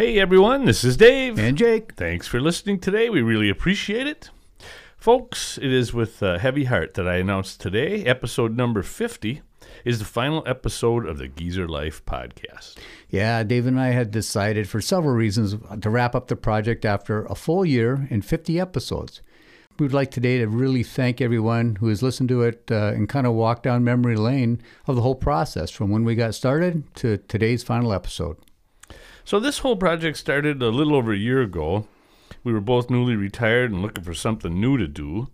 Hey 0.00 0.18
everyone, 0.18 0.64
this 0.64 0.82
is 0.82 0.96
Dave. 0.96 1.38
And 1.38 1.58
Jake. 1.58 1.92
Thanks 1.92 2.26
for 2.26 2.40
listening 2.40 2.80
today. 2.80 3.10
We 3.10 3.20
really 3.20 3.50
appreciate 3.50 4.06
it. 4.06 4.30
Folks, 4.96 5.58
it 5.58 5.70
is 5.70 5.92
with 5.92 6.22
a 6.22 6.38
heavy 6.38 6.64
heart 6.64 6.94
that 6.94 7.06
I 7.06 7.16
announce 7.16 7.54
today, 7.54 8.06
episode 8.06 8.56
number 8.56 8.82
50 8.82 9.42
is 9.84 9.98
the 9.98 10.06
final 10.06 10.42
episode 10.46 11.04
of 11.04 11.18
the 11.18 11.28
Geezer 11.28 11.68
Life 11.68 12.02
podcast. 12.06 12.78
Yeah, 13.10 13.42
Dave 13.42 13.66
and 13.66 13.78
I 13.78 13.88
had 13.88 14.10
decided 14.10 14.70
for 14.70 14.80
several 14.80 15.14
reasons 15.14 15.54
to 15.82 15.90
wrap 15.90 16.14
up 16.14 16.28
the 16.28 16.34
project 16.36 16.86
after 16.86 17.26
a 17.26 17.34
full 17.34 17.66
year 17.66 18.08
and 18.08 18.24
50 18.24 18.58
episodes. 18.58 19.20
We 19.78 19.84
would 19.84 19.92
like 19.92 20.10
today 20.10 20.38
to 20.38 20.48
really 20.48 20.82
thank 20.82 21.20
everyone 21.20 21.76
who 21.76 21.88
has 21.88 22.02
listened 22.02 22.30
to 22.30 22.40
it 22.40 22.70
uh, 22.70 22.92
and 22.94 23.06
kind 23.06 23.26
of 23.26 23.34
walk 23.34 23.62
down 23.62 23.84
memory 23.84 24.16
lane 24.16 24.62
of 24.86 24.96
the 24.96 25.02
whole 25.02 25.14
process 25.14 25.70
from 25.70 25.90
when 25.90 26.04
we 26.04 26.14
got 26.14 26.34
started 26.34 26.84
to 26.94 27.18
today's 27.18 27.62
final 27.62 27.92
episode. 27.92 28.38
So, 29.24 29.38
this 29.38 29.58
whole 29.58 29.76
project 29.76 30.16
started 30.16 30.62
a 30.62 30.68
little 30.70 30.94
over 30.94 31.12
a 31.12 31.18
year 31.18 31.42
ago. 31.42 31.86
We 32.42 32.52
were 32.52 32.60
both 32.60 32.90
newly 32.90 33.16
retired 33.16 33.70
and 33.70 33.82
looking 33.82 34.04
for 34.04 34.14
something 34.14 34.60
new 34.60 34.78
to 34.78 34.86
do. 34.86 35.28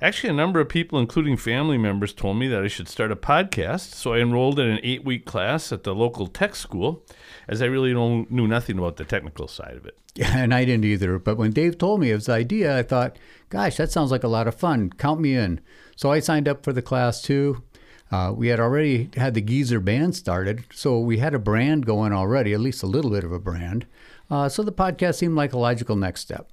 Actually, 0.00 0.30
a 0.30 0.34
number 0.34 0.60
of 0.60 0.68
people, 0.68 0.98
including 0.98 1.36
family 1.38 1.78
members, 1.78 2.12
told 2.12 2.36
me 2.36 2.48
that 2.48 2.62
I 2.62 2.68
should 2.68 2.88
start 2.88 3.10
a 3.10 3.16
podcast. 3.16 3.94
So 3.94 4.12
I 4.12 4.18
enrolled 4.18 4.58
in 4.58 4.68
an 4.68 4.80
eight 4.82 5.04
week 5.04 5.24
class 5.24 5.72
at 5.72 5.84
the 5.84 5.94
local 5.94 6.26
tech 6.26 6.54
school, 6.54 7.02
as 7.48 7.62
I 7.62 7.66
really 7.66 7.94
knew 7.94 8.46
nothing 8.46 8.78
about 8.78 8.96
the 8.96 9.04
technical 9.04 9.48
side 9.48 9.76
of 9.76 9.86
it. 9.86 9.96
Yeah, 10.14 10.32
and 10.36 10.52
I 10.52 10.64
didn't 10.64 10.84
either. 10.84 11.18
But 11.18 11.38
when 11.38 11.52
Dave 11.52 11.78
told 11.78 12.00
me 12.00 12.10
of 12.10 12.18
his 12.18 12.28
idea, 12.28 12.76
I 12.76 12.82
thought, 12.82 13.18
gosh, 13.48 13.76
that 13.76 13.90
sounds 13.90 14.10
like 14.10 14.24
a 14.24 14.28
lot 14.28 14.48
of 14.48 14.54
fun. 14.54 14.90
Count 14.90 15.20
me 15.20 15.34
in. 15.34 15.60
So 15.96 16.12
I 16.12 16.20
signed 16.20 16.48
up 16.48 16.62
for 16.62 16.72
the 16.74 16.82
class 16.82 17.22
too. 17.22 17.62
Uh, 18.10 18.32
we 18.34 18.48
had 18.48 18.60
already 18.60 19.10
had 19.16 19.34
the 19.34 19.40
Geezer 19.40 19.80
band 19.80 20.14
started, 20.14 20.64
so 20.72 20.98
we 21.00 21.18
had 21.18 21.34
a 21.34 21.38
brand 21.38 21.86
going 21.86 22.12
already, 22.12 22.52
at 22.52 22.60
least 22.60 22.82
a 22.82 22.86
little 22.86 23.10
bit 23.10 23.24
of 23.24 23.32
a 23.32 23.40
brand. 23.40 23.86
Uh, 24.30 24.48
so 24.48 24.62
the 24.62 24.72
podcast 24.72 25.16
seemed 25.16 25.34
like 25.34 25.52
a 25.52 25.58
logical 25.58 25.96
next 25.96 26.20
step. 26.20 26.50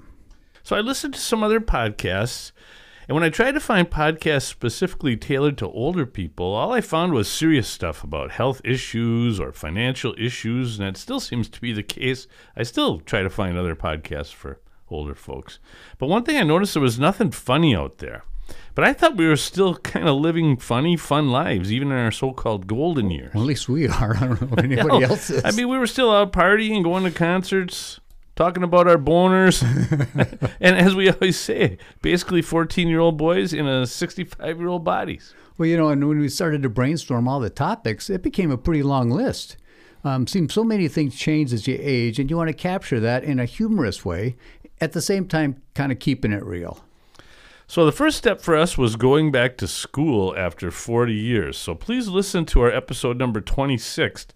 So 0.63 0.75
I 0.75 0.79
listened 0.79 1.13
to 1.13 1.19
some 1.19 1.43
other 1.43 1.59
podcasts, 1.59 2.51
and 3.07 3.15
when 3.15 3.23
I 3.23 3.29
tried 3.29 3.51
to 3.51 3.59
find 3.59 3.89
podcasts 3.89 4.43
specifically 4.43 5.17
tailored 5.17 5.57
to 5.59 5.67
older 5.67 6.05
people, 6.05 6.53
all 6.53 6.71
I 6.71 6.81
found 6.81 7.13
was 7.13 7.29
serious 7.29 7.67
stuff 7.67 8.03
about 8.03 8.31
health 8.31 8.61
issues 8.63 9.39
or 9.39 9.51
financial 9.51 10.15
issues, 10.17 10.79
and 10.79 10.87
that 10.87 10.97
still 10.97 11.19
seems 11.19 11.49
to 11.49 11.61
be 11.61 11.73
the 11.73 11.83
case. 11.83 12.27
I 12.55 12.63
still 12.63 12.99
try 12.99 13.21
to 13.21 13.29
find 13.29 13.57
other 13.57 13.75
podcasts 13.75 14.33
for 14.33 14.59
older 14.89 15.15
folks. 15.15 15.59
But 15.97 16.07
one 16.07 16.23
thing 16.23 16.37
I 16.37 16.43
noticed 16.43 16.73
there 16.75 16.81
was 16.81 16.97
nothing 16.97 17.31
funny 17.31 17.75
out 17.75 17.97
there. 17.97 18.23
But 18.75 18.85
I 18.85 18.93
thought 18.93 19.17
we 19.17 19.27
were 19.27 19.35
still 19.35 19.75
kind 19.75 20.07
of 20.07 20.15
living 20.15 20.57
funny, 20.57 20.97
fun 20.97 21.29
lives, 21.29 21.71
even 21.71 21.91
in 21.91 21.97
our 21.97 22.11
so-called 22.11 22.65
golden 22.65 23.11
years. 23.11 23.33
Well, 23.33 23.43
at 23.43 23.47
least 23.47 23.69
we 23.69 23.87
are. 23.87 24.15
I 24.17 24.19
don't 24.19 24.41
know 24.41 24.47
if 24.51 24.59
anybody 24.63 25.01
Hell, 25.01 25.11
else 25.11 25.29
is. 25.29 25.45
I 25.45 25.51
mean, 25.51 25.69
we 25.69 25.77
were 25.77 25.87
still 25.87 26.11
out 26.11 26.33
partying, 26.33 26.83
going 26.83 27.03
to 27.03 27.11
concerts, 27.11 27.99
talking 28.35 28.63
about 28.63 28.87
our 28.87 28.97
boners. 28.97 29.61
and 30.59 30.75
as 30.75 30.95
we 30.95 31.09
always 31.09 31.39
say, 31.39 31.77
basically 32.01 32.41
14 32.41 32.87
year 32.87 32.99
old 32.99 33.17
boys 33.17 33.53
in 33.53 33.67
a 33.67 33.85
65 33.85 34.57
year 34.57 34.67
old 34.67 34.83
bodies. 34.83 35.35
Well, 35.57 35.67
you 35.67 35.77
know, 35.77 35.89
and 35.89 36.07
when 36.07 36.19
we 36.19 36.29
started 36.29 36.63
to 36.63 36.69
brainstorm 36.69 37.27
all 37.27 37.39
the 37.39 37.51
topics, 37.51 38.09
it 38.09 38.23
became 38.23 38.49
a 38.49 38.57
pretty 38.57 38.81
long 38.81 39.11
list. 39.11 39.57
Um, 40.03 40.27
seems 40.27 40.53
so 40.53 40.63
many 40.63 40.87
things 40.87 41.15
change 41.15 41.53
as 41.53 41.67
you 41.67 41.77
age, 41.79 42.19
and 42.19 42.29
you 42.29 42.35
want 42.35 42.49
to 42.49 42.53
capture 42.53 42.99
that 42.99 43.23
in 43.23 43.39
a 43.39 43.45
humorous 43.45 44.03
way, 44.03 44.35
at 44.81 44.91
the 44.91 45.01
same 45.01 45.27
time, 45.27 45.61
kind 45.75 45.91
of 45.91 45.99
keeping 45.99 46.33
it 46.33 46.43
real. 46.43 46.83
So 47.67 47.85
the 47.85 47.91
first 47.91 48.17
step 48.17 48.41
for 48.41 48.55
us 48.55 48.77
was 48.77 48.95
going 48.95 49.31
back 49.31 49.57
to 49.57 49.67
school 49.67 50.35
after 50.37 50.69
40 50.69 51.13
years. 51.13 51.57
So 51.57 51.75
please 51.75 52.07
listen 52.07 52.45
to 52.47 52.61
our 52.61 52.71
episode 52.71 53.17
number 53.17 53.41
26 53.41 54.27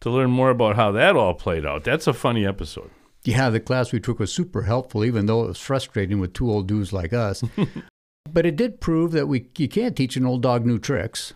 to 0.00 0.10
learn 0.10 0.30
more 0.30 0.50
about 0.50 0.76
how 0.76 0.92
that 0.92 1.16
all 1.16 1.34
played 1.34 1.64
out. 1.64 1.84
That's 1.84 2.06
a 2.06 2.12
funny 2.12 2.46
episode. 2.46 2.90
Yeah, 3.24 3.48
the 3.48 3.60
class 3.60 3.90
we 3.90 4.00
took 4.00 4.18
was 4.18 4.32
super 4.32 4.62
helpful, 4.62 5.02
even 5.04 5.26
though 5.26 5.44
it 5.44 5.48
was 5.48 5.58
frustrating 5.58 6.20
with 6.20 6.34
two 6.34 6.50
old 6.50 6.68
dudes 6.68 6.92
like 6.92 7.14
us. 7.14 7.42
but 8.30 8.44
it 8.44 8.56
did 8.56 8.80
prove 8.80 9.12
that 9.12 9.28
we 9.28 9.48
you 9.56 9.68
can't 9.68 9.96
teach 9.96 10.16
an 10.16 10.26
old 10.26 10.42
dog 10.42 10.66
new 10.66 10.78
tricks. 10.78 11.32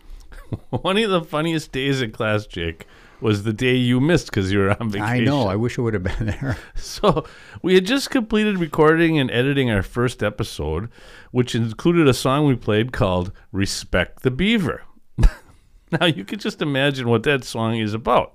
One 0.69 0.97
of 0.97 1.09
the 1.09 1.23
funniest 1.23 1.71
days 1.71 2.01
in 2.01 2.11
class, 2.11 2.45
Jake, 2.45 2.85
was 3.21 3.43
the 3.43 3.53
day 3.53 3.75
you 3.75 3.99
missed 3.99 4.27
because 4.27 4.51
you 4.51 4.59
were 4.59 4.75
on 4.79 4.89
vacation. 4.89 5.03
I 5.03 5.19
know. 5.19 5.47
I 5.47 5.55
wish 5.55 5.77
I 5.77 5.81
would 5.81 5.93
have 5.93 6.03
been 6.03 6.25
there. 6.25 6.57
So 6.75 7.25
we 7.61 7.75
had 7.75 7.85
just 7.85 8.09
completed 8.09 8.57
recording 8.57 9.17
and 9.17 9.29
editing 9.31 9.69
our 9.69 9.83
first 9.83 10.23
episode, 10.23 10.89
which 11.31 11.55
included 11.55 12.07
a 12.07 12.13
song 12.13 12.45
we 12.45 12.55
played 12.55 12.91
called 12.91 13.31
Respect 13.51 14.23
the 14.23 14.31
Beaver. 14.31 14.83
now 15.91 16.05
you 16.05 16.25
can 16.25 16.39
just 16.39 16.61
imagine 16.61 17.07
what 17.07 17.23
that 17.23 17.43
song 17.43 17.77
is 17.77 17.93
about. 17.93 18.33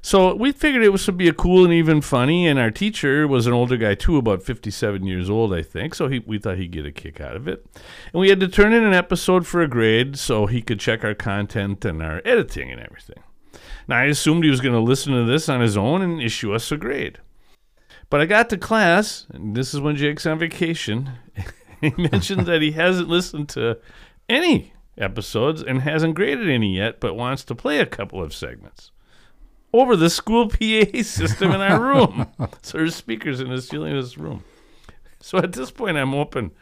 So 0.00 0.34
we 0.34 0.52
figured 0.52 0.84
it 0.84 0.90
was 0.90 1.04
to 1.06 1.12
be 1.12 1.28
a 1.28 1.32
cool 1.32 1.64
and 1.64 1.72
even 1.72 2.00
funny, 2.00 2.46
and 2.46 2.58
our 2.58 2.70
teacher 2.70 3.26
was 3.26 3.46
an 3.46 3.52
older 3.52 3.76
guy 3.76 3.94
too, 3.94 4.16
about 4.16 4.42
57 4.42 5.04
years 5.04 5.28
old, 5.28 5.52
I 5.52 5.62
think. 5.62 5.94
So 5.94 6.08
he, 6.08 6.20
we 6.20 6.38
thought 6.38 6.56
he'd 6.56 6.70
get 6.70 6.86
a 6.86 6.92
kick 6.92 7.20
out 7.20 7.36
of 7.36 7.48
it. 7.48 7.66
And 8.12 8.20
we 8.20 8.30
had 8.30 8.40
to 8.40 8.48
turn 8.48 8.72
in 8.72 8.84
an 8.84 8.94
episode 8.94 9.46
for 9.46 9.60
a 9.60 9.68
grade 9.68 10.16
so 10.16 10.46
he 10.46 10.62
could 10.62 10.80
check 10.80 11.04
our 11.04 11.14
content 11.14 11.84
and 11.84 12.02
our 12.02 12.22
editing 12.24 12.70
and 12.70 12.80
everything. 12.80 13.22
Now, 13.88 13.96
I 13.98 14.04
assumed 14.04 14.44
he 14.44 14.50
was 14.50 14.60
going 14.60 14.74
to 14.74 14.80
listen 14.80 15.14
to 15.14 15.24
this 15.24 15.48
on 15.48 15.60
his 15.60 15.76
own 15.76 16.02
and 16.02 16.20
issue 16.20 16.52
us 16.52 16.70
a 16.70 16.76
grade. 16.76 17.18
But 18.10 18.20
I 18.20 18.26
got 18.26 18.50
to 18.50 18.58
class, 18.58 19.26
and 19.32 19.56
this 19.56 19.74
is 19.74 19.80
when 19.80 19.96
Jake's 19.96 20.26
on 20.26 20.38
vacation. 20.38 21.10
he 21.80 21.92
mentioned 21.96 22.46
that 22.46 22.62
he 22.62 22.72
hasn't 22.72 23.08
listened 23.08 23.48
to 23.50 23.78
any 24.28 24.72
episodes 24.96 25.62
and 25.62 25.82
hasn't 25.82 26.14
graded 26.14 26.48
any 26.48 26.76
yet, 26.76 27.00
but 27.00 27.16
wants 27.16 27.44
to 27.44 27.54
play 27.54 27.80
a 27.80 27.86
couple 27.86 28.22
of 28.22 28.34
segments 28.34 28.90
over 29.72 29.96
the 29.96 30.10
school 30.10 30.48
PA 30.48 31.02
system 31.02 31.52
in 31.52 31.60
our 31.60 31.80
room. 31.80 32.26
so 32.62 32.78
there's 32.78 32.94
speakers 32.94 33.40
in 33.40 33.50
the 33.50 33.60
ceiling 33.60 33.96
of 33.96 34.04
this 34.04 34.18
room. 34.18 34.44
So 35.20 35.38
at 35.38 35.52
this 35.52 35.70
point, 35.70 35.96
I'm 35.96 36.12
hoping, 36.12 36.52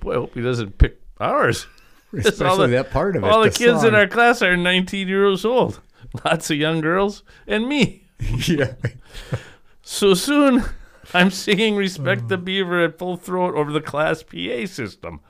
boy, 0.00 0.12
I 0.12 0.14
hope 0.16 0.34
he 0.34 0.40
doesn't 0.40 0.78
pick 0.78 1.00
ours. 1.20 1.66
Especially 2.12 2.68
the- 2.68 2.76
that 2.82 2.90
part 2.90 3.16
of 3.16 3.24
it. 3.24 3.26
All 3.26 3.42
the, 3.42 3.50
the 3.50 3.54
kids 3.56 3.84
in 3.84 3.94
our 3.94 4.06
class 4.06 4.42
are 4.42 4.56
19 4.56 5.08
years 5.08 5.44
old. 5.44 5.80
Lots 6.24 6.50
of 6.50 6.56
young 6.56 6.80
girls 6.80 7.22
and 7.46 7.68
me. 7.68 8.04
yeah. 8.46 8.74
So 9.82 10.14
soon, 10.14 10.64
I'm 11.14 11.30
singing 11.30 11.76
Respect 11.76 12.28
the 12.28 12.38
Beaver 12.38 12.84
at 12.84 12.98
full 12.98 13.16
throat 13.16 13.54
over 13.54 13.72
the 13.72 13.80
class 13.80 14.22
PA 14.22 14.66
system. 14.66 15.20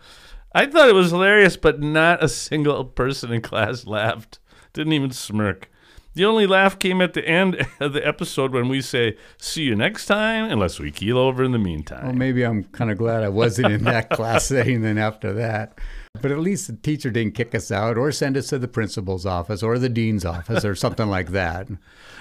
I 0.54 0.66
thought 0.66 0.88
it 0.88 0.94
was 0.94 1.10
hilarious, 1.10 1.56
but 1.56 1.80
not 1.80 2.24
a 2.24 2.28
single 2.28 2.84
person 2.84 3.32
in 3.32 3.42
class 3.42 3.86
laughed. 3.86 4.38
Didn't 4.72 4.94
even 4.94 5.10
smirk. 5.10 5.70
The 6.14 6.24
only 6.24 6.46
laugh 6.46 6.78
came 6.78 7.02
at 7.02 7.12
the 7.12 7.28
end 7.28 7.66
of 7.78 7.92
the 7.92 8.06
episode 8.06 8.52
when 8.52 8.70
we 8.70 8.80
say, 8.80 9.18
See 9.36 9.64
you 9.64 9.76
next 9.76 10.06
time, 10.06 10.50
unless 10.50 10.78
we 10.78 10.90
keel 10.90 11.18
over 11.18 11.44
in 11.44 11.52
the 11.52 11.58
meantime. 11.58 12.06
Well, 12.06 12.14
maybe 12.14 12.42
I'm 12.42 12.64
kind 12.64 12.90
of 12.90 12.96
glad 12.96 13.22
I 13.22 13.28
wasn't 13.28 13.70
in 13.70 13.84
that 13.84 14.08
class 14.08 14.46
setting 14.46 14.80
then 14.80 14.96
after 14.96 15.34
that. 15.34 15.78
But 16.22 16.30
at 16.32 16.38
least 16.38 16.66
the 16.66 16.74
teacher 16.74 17.10
didn't 17.10 17.34
kick 17.34 17.54
us 17.54 17.70
out 17.70 17.96
or 17.96 18.10
send 18.12 18.36
us 18.36 18.48
to 18.48 18.58
the 18.58 18.68
principal's 18.68 19.26
office 19.26 19.62
or 19.62 19.78
the 19.78 19.88
dean's 19.88 20.24
office 20.24 20.64
or 20.64 20.74
something 20.74 21.08
like 21.08 21.30
that. 21.30 21.68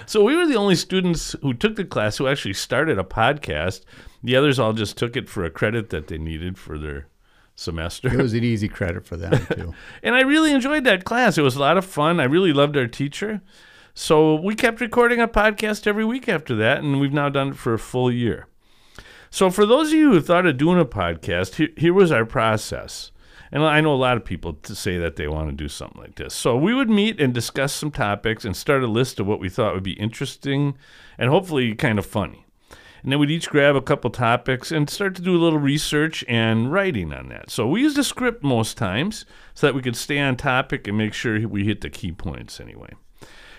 So 0.08 0.22
we 0.22 0.36
were 0.36 0.46
the 0.46 0.54
only 0.54 0.76
students 0.76 1.34
who 1.42 1.52
took 1.52 1.74
the 1.74 1.84
class 1.84 2.18
who 2.18 2.28
actually 2.28 2.54
started 2.54 2.96
a 2.96 3.02
podcast. 3.02 3.80
The 4.22 4.36
others 4.36 4.60
all 4.60 4.72
just 4.72 4.96
took 4.96 5.16
it 5.16 5.28
for 5.28 5.44
a 5.44 5.50
credit 5.50 5.90
that 5.90 6.06
they 6.06 6.16
needed 6.16 6.58
for 6.58 6.78
their 6.78 7.08
semester. 7.56 8.08
It 8.08 8.22
was 8.22 8.34
an 8.34 8.44
easy 8.44 8.68
credit 8.68 9.04
for 9.04 9.16
them, 9.16 9.46
too. 9.52 9.74
And 10.04 10.14
I 10.14 10.20
really 10.20 10.52
enjoyed 10.52 10.84
that 10.84 11.04
class. 11.04 11.38
It 11.38 11.42
was 11.42 11.56
a 11.56 11.60
lot 11.60 11.76
of 11.76 11.84
fun. 11.84 12.20
I 12.20 12.24
really 12.24 12.52
loved 12.52 12.76
our 12.76 12.86
teacher. 12.86 13.40
So 13.94 14.34
we 14.36 14.54
kept 14.54 14.80
recording 14.80 15.20
a 15.20 15.26
podcast 15.26 15.86
every 15.86 16.04
week 16.04 16.28
after 16.28 16.54
that, 16.54 16.78
and 16.78 17.00
we've 17.00 17.12
now 17.12 17.30
done 17.30 17.48
it 17.48 17.56
for 17.56 17.74
a 17.74 17.78
full 17.78 18.12
year. 18.12 18.46
So 19.30 19.50
for 19.50 19.66
those 19.66 19.88
of 19.88 19.94
you 19.94 20.12
who 20.12 20.20
thought 20.20 20.46
of 20.46 20.56
doing 20.58 20.78
a 20.78 20.84
podcast, 20.84 21.54
here, 21.56 21.70
here 21.76 21.94
was 21.94 22.12
our 22.12 22.24
process. 22.26 23.10
And 23.52 23.62
I 23.62 23.80
know 23.80 23.94
a 23.94 23.96
lot 23.96 24.16
of 24.16 24.24
people 24.24 24.54
to 24.54 24.74
say 24.74 24.98
that 24.98 25.16
they 25.16 25.28
want 25.28 25.50
to 25.50 25.56
do 25.56 25.68
something 25.68 26.00
like 26.00 26.16
this. 26.16 26.34
So 26.34 26.56
we 26.56 26.74
would 26.74 26.90
meet 26.90 27.20
and 27.20 27.32
discuss 27.32 27.72
some 27.72 27.90
topics 27.90 28.44
and 28.44 28.56
start 28.56 28.82
a 28.82 28.88
list 28.88 29.20
of 29.20 29.26
what 29.26 29.40
we 29.40 29.48
thought 29.48 29.74
would 29.74 29.82
be 29.82 29.92
interesting 29.92 30.76
and 31.18 31.30
hopefully 31.30 31.74
kind 31.74 31.98
of 31.98 32.06
funny. 32.06 32.44
And 33.02 33.12
then 33.12 33.20
we'd 33.20 33.30
each 33.30 33.48
grab 33.48 33.76
a 33.76 33.80
couple 33.82 34.10
topics 34.10 34.72
and 34.72 34.90
start 34.90 35.14
to 35.14 35.22
do 35.22 35.36
a 35.36 35.38
little 35.38 35.60
research 35.60 36.24
and 36.26 36.72
writing 36.72 37.12
on 37.12 37.28
that. 37.28 37.50
So 37.50 37.68
we 37.68 37.82
used 37.82 37.96
a 37.98 38.02
script 38.02 38.42
most 38.42 38.76
times 38.76 39.24
so 39.54 39.68
that 39.68 39.74
we 39.74 39.82
could 39.82 39.94
stay 39.94 40.18
on 40.18 40.36
topic 40.36 40.88
and 40.88 40.98
make 40.98 41.14
sure 41.14 41.46
we 41.46 41.64
hit 41.64 41.82
the 41.82 41.90
key 41.90 42.10
points 42.10 42.58
anyway. 42.58 42.90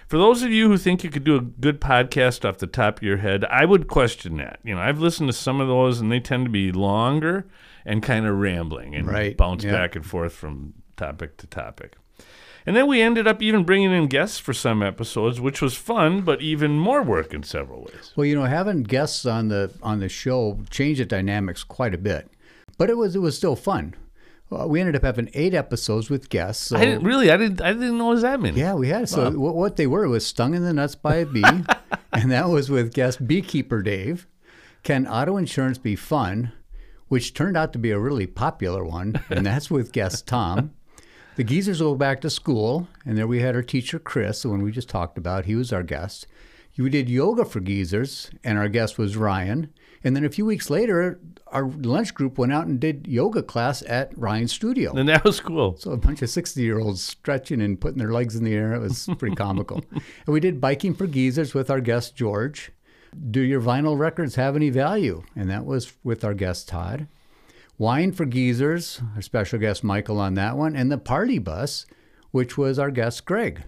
For 0.07 0.17
those 0.17 0.43
of 0.43 0.51
you 0.51 0.67
who 0.69 0.77
think 0.77 1.03
you 1.03 1.09
could 1.09 1.23
do 1.23 1.35
a 1.35 1.41
good 1.41 1.79
podcast 1.79 2.47
off 2.47 2.57
the 2.57 2.67
top 2.67 2.97
of 2.97 3.03
your 3.03 3.17
head, 3.17 3.45
I 3.45 3.65
would 3.65 3.87
question 3.87 4.37
that. 4.37 4.59
You 4.63 4.75
know, 4.75 4.81
I've 4.81 4.99
listened 4.99 5.29
to 5.29 5.33
some 5.33 5.61
of 5.61 5.67
those 5.67 6.01
and 6.01 6.11
they 6.11 6.19
tend 6.19 6.45
to 6.45 6.51
be 6.51 6.71
longer 6.71 7.47
and 7.87 8.03
kind 8.03 8.27
of 8.27 8.37
rambling 8.37 8.93
and 8.93 9.07
Right, 9.07 9.35
bounce 9.35 9.63
yeah. 9.63 9.71
back 9.71 9.95
and 9.95 10.05
forth 10.05 10.33
from 10.33 10.73
topic 10.95 11.37
to 11.37 11.47
topic. 11.47 11.95
And 12.65 12.75
then 12.75 12.87
we 12.87 13.01
ended 13.01 13.27
up 13.27 13.41
even 13.41 13.63
bringing 13.63 13.93
in 13.93 14.07
guests 14.07 14.39
for 14.39 14.53
some 14.53 14.83
episodes, 14.83 15.39
which 15.39 15.61
was 15.61 15.73
fun, 15.75 16.21
but 16.21 16.41
even 16.41 16.77
more 16.77 17.01
work 17.01 17.33
in 17.33 17.43
several 17.43 17.79
ways. 17.83 18.11
Well, 18.17 18.25
you 18.25 18.35
know, 18.35 18.43
having 18.43 18.83
guests 18.83 19.25
on 19.25 19.47
the 19.47 19.71
on 19.81 19.99
the 20.01 20.09
show 20.09 20.59
changed 20.69 20.99
the 20.99 21.05
dynamics 21.05 21.63
quite 21.63 21.93
a 21.95 21.97
bit, 21.97 22.29
but 22.77 22.89
it 22.89 22.97
was 22.97 23.15
it 23.15 23.19
was 23.19 23.37
still 23.37 23.55
fun. 23.55 23.95
Uh, 24.51 24.65
we 24.67 24.79
ended 24.79 24.95
up 24.95 25.03
having 25.03 25.29
eight 25.33 25.53
episodes 25.53 26.09
with 26.09 26.29
guests. 26.29 26.67
So 26.67 26.77
I 26.77 26.85
didn't 26.85 27.03
really, 27.03 27.29
I 27.31 27.35
didn't, 27.37 27.61
I 27.61 27.73
didn't 27.73 27.97
know 27.97 28.11
it 28.11 28.15
was 28.15 28.21
that 28.21 28.39
many. 28.39 28.57
Yeah, 28.59 28.75
we 28.75 28.87
had. 28.89 29.09
So 29.09 29.31
what, 29.31 29.55
what 29.55 29.75
they 29.75 29.87
were 29.87 30.07
was 30.07 30.25
stung 30.25 30.53
in 30.53 30.63
the 30.63 30.73
nuts 30.73 30.95
by 30.95 31.15
a 31.17 31.25
bee, 31.25 31.43
and 32.13 32.31
that 32.31 32.47
was 32.49 32.69
with 32.69 32.93
guest 32.93 33.25
beekeeper 33.27 33.81
Dave. 33.81 34.27
Can 34.83 35.05
auto 35.07 35.35
insurance 35.37 35.77
be 35.77 35.95
fun? 35.97 36.51
Which 37.07 37.33
turned 37.33 37.55
out 37.55 37.71
to 37.73 37.79
be 37.79 37.91
a 37.91 37.99
really 37.99 38.27
popular 38.27 38.83
one, 38.83 39.21
and 39.29 39.45
that's 39.45 39.71
with 39.71 39.91
guest 39.91 40.27
Tom. 40.27 40.71
The 41.37 41.43
geezers 41.43 41.79
go 41.79 41.95
back 41.95 42.19
to 42.21 42.29
school, 42.29 42.87
and 43.05 43.17
there 43.17 43.27
we 43.27 43.41
had 43.41 43.55
our 43.55 43.61
teacher 43.61 43.99
Chris, 43.99 44.41
the 44.41 44.49
one 44.49 44.61
we 44.63 44.71
just 44.71 44.89
talked 44.89 45.17
about. 45.17 45.45
He 45.45 45.55
was 45.55 45.71
our 45.71 45.83
guest. 45.83 46.27
We 46.77 46.89
did 46.89 47.09
yoga 47.09 47.43
for 47.45 47.59
geezers, 47.59 48.29
and 48.43 48.57
our 48.57 48.67
guest 48.67 48.97
was 48.97 49.17
Ryan. 49.17 49.73
And 50.03 50.15
then 50.15 50.23
a 50.25 50.29
few 50.29 50.45
weeks 50.45 50.69
later, 50.69 51.19
our 51.47 51.67
lunch 51.67 52.13
group 52.13 52.37
went 52.37 52.53
out 52.53 52.67
and 52.67 52.79
did 52.79 53.07
yoga 53.07 53.41
class 53.41 53.81
at 53.87 54.15
Ryan's 54.17 54.51
studio. 54.51 54.93
And 54.95 55.09
that 55.09 55.23
was 55.23 55.39
cool. 55.39 55.75
So 55.77 55.91
a 55.91 55.97
bunch 55.97 56.21
of 56.21 56.29
60 56.29 56.61
year 56.61 56.79
olds 56.79 57.01
stretching 57.01 57.61
and 57.61 57.79
putting 57.81 57.97
their 57.97 58.11
legs 58.11 58.35
in 58.35 58.43
the 58.43 58.53
air. 58.53 58.73
It 58.73 58.79
was 58.79 59.09
pretty 59.17 59.35
comical. 59.45 59.83
and 59.91 60.01
we 60.27 60.39
did 60.39 60.61
biking 60.61 60.93
for 60.93 61.07
geezers 61.07 61.53
with 61.53 61.71
our 61.71 61.81
guest 61.81 62.15
George. 62.15 62.71
Do 63.29 63.41
your 63.41 63.61
vinyl 63.61 63.97
records 63.97 64.35
have 64.35 64.55
any 64.55 64.69
value? 64.69 65.23
And 65.35 65.49
that 65.49 65.65
was 65.65 65.93
with 66.03 66.23
our 66.23 66.33
guest 66.33 66.67
Todd. 66.67 67.07
Wine 67.77 68.11
for 68.11 68.25
geezers, 68.25 69.01
our 69.15 69.21
special 69.21 69.59
guest 69.59 69.83
Michael 69.83 70.19
on 70.19 70.33
that 70.33 70.57
one, 70.57 70.75
and 70.75 70.91
the 70.91 70.97
party 70.97 71.37
bus, 71.37 71.85
which 72.31 72.57
was 72.57 72.79
our 72.79 72.89
guest 72.89 73.25
Greg. 73.25 73.63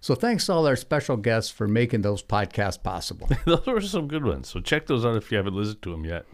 So 0.00 0.14
thanks 0.14 0.44
to 0.46 0.52
all 0.52 0.66
our 0.66 0.76
special 0.76 1.16
guests 1.16 1.50
for 1.50 1.66
making 1.66 2.02
those 2.02 2.22
podcasts 2.22 2.82
possible. 2.82 3.26
those 3.46 3.64
were 3.66 3.80
some 3.80 4.06
good 4.06 4.24
ones. 4.24 4.48
So 4.50 4.60
check 4.60 4.86
those 4.86 5.02
out 5.02 5.16
if 5.16 5.30
you 5.30 5.38
haven't 5.38 5.54
listened 5.54 5.80
to 5.80 5.92
them 5.92 6.04
yet. 6.04 6.26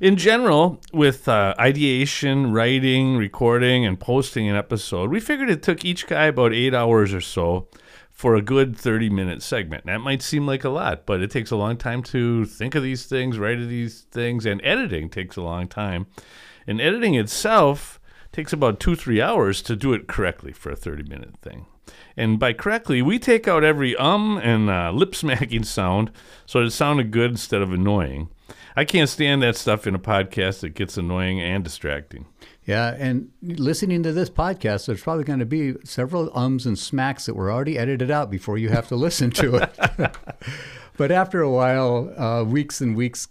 In 0.00 0.16
general, 0.16 0.80
with 0.94 1.28
uh, 1.28 1.54
ideation, 1.58 2.54
writing, 2.54 3.18
recording, 3.18 3.84
and 3.84 4.00
posting 4.00 4.48
an 4.48 4.56
episode, 4.56 5.10
we 5.10 5.20
figured 5.20 5.50
it 5.50 5.62
took 5.62 5.84
each 5.84 6.06
guy 6.06 6.24
about 6.24 6.54
eight 6.54 6.74
hours 6.74 7.12
or 7.12 7.20
so 7.20 7.68
for 8.20 8.34
a 8.34 8.42
good 8.42 8.76
30 8.76 9.08
minute 9.08 9.42
segment. 9.42 9.86
That 9.86 10.02
might 10.02 10.20
seem 10.20 10.46
like 10.46 10.62
a 10.62 10.68
lot, 10.68 11.06
but 11.06 11.22
it 11.22 11.30
takes 11.30 11.50
a 11.50 11.56
long 11.56 11.78
time 11.78 12.02
to 12.02 12.44
think 12.44 12.74
of 12.74 12.82
these 12.82 13.06
things, 13.06 13.38
write 13.38 13.58
of 13.58 13.70
these 13.70 14.02
things, 14.10 14.44
and 14.44 14.60
editing 14.62 15.08
takes 15.08 15.38
a 15.38 15.42
long 15.42 15.66
time. 15.66 16.06
And 16.66 16.82
editing 16.82 17.14
itself 17.14 17.98
takes 18.30 18.52
about 18.52 18.78
two, 18.78 18.94
three 18.94 19.22
hours 19.22 19.62
to 19.62 19.74
do 19.74 19.94
it 19.94 20.06
correctly 20.06 20.52
for 20.52 20.68
a 20.68 20.76
30 20.76 21.04
minute 21.04 21.38
thing. 21.40 21.64
And 22.14 22.38
by 22.38 22.52
correctly, 22.52 23.00
we 23.00 23.18
take 23.18 23.48
out 23.48 23.64
every 23.64 23.96
um 23.96 24.36
and 24.36 24.68
uh, 24.68 24.90
lip 24.90 25.14
smacking 25.14 25.64
sound 25.78 26.10
so 26.44 26.60
it 26.60 26.72
sounded 26.72 27.12
good 27.12 27.30
instead 27.30 27.62
of 27.62 27.72
annoying. 27.72 28.28
I 28.80 28.86
can't 28.86 29.10
stand 29.10 29.42
that 29.42 29.56
stuff 29.56 29.86
in 29.86 29.94
a 29.94 29.98
podcast 29.98 30.60
that 30.60 30.70
gets 30.70 30.96
annoying 30.96 31.38
and 31.38 31.62
distracting. 31.62 32.24
Yeah, 32.64 32.96
and 32.98 33.30
listening 33.42 34.02
to 34.04 34.12
this 34.12 34.30
podcast, 34.30 34.86
there's 34.86 35.02
probably 35.02 35.24
going 35.24 35.40
to 35.40 35.44
be 35.44 35.74
several 35.84 36.34
ums 36.34 36.64
and 36.64 36.78
smacks 36.78 37.26
that 37.26 37.34
were 37.34 37.52
already 37.52 37.76
edited 37.76 38.10
out 38.10 38.30
before 38.30 38.56
you 38.56 38.70
have 38.70 38.88
to 38.88 38.96
listen 38.96 39.32
to 39.32 39.56
it. 39.56 39.78
but 40.96 41.12
after 41.12 41.42
a 41.42 41.50
while, 41.50 42.18
uh, 42.18 42.42
weeks 42.42 42.80
and 42.80 42.96
weeks 42.96 43.28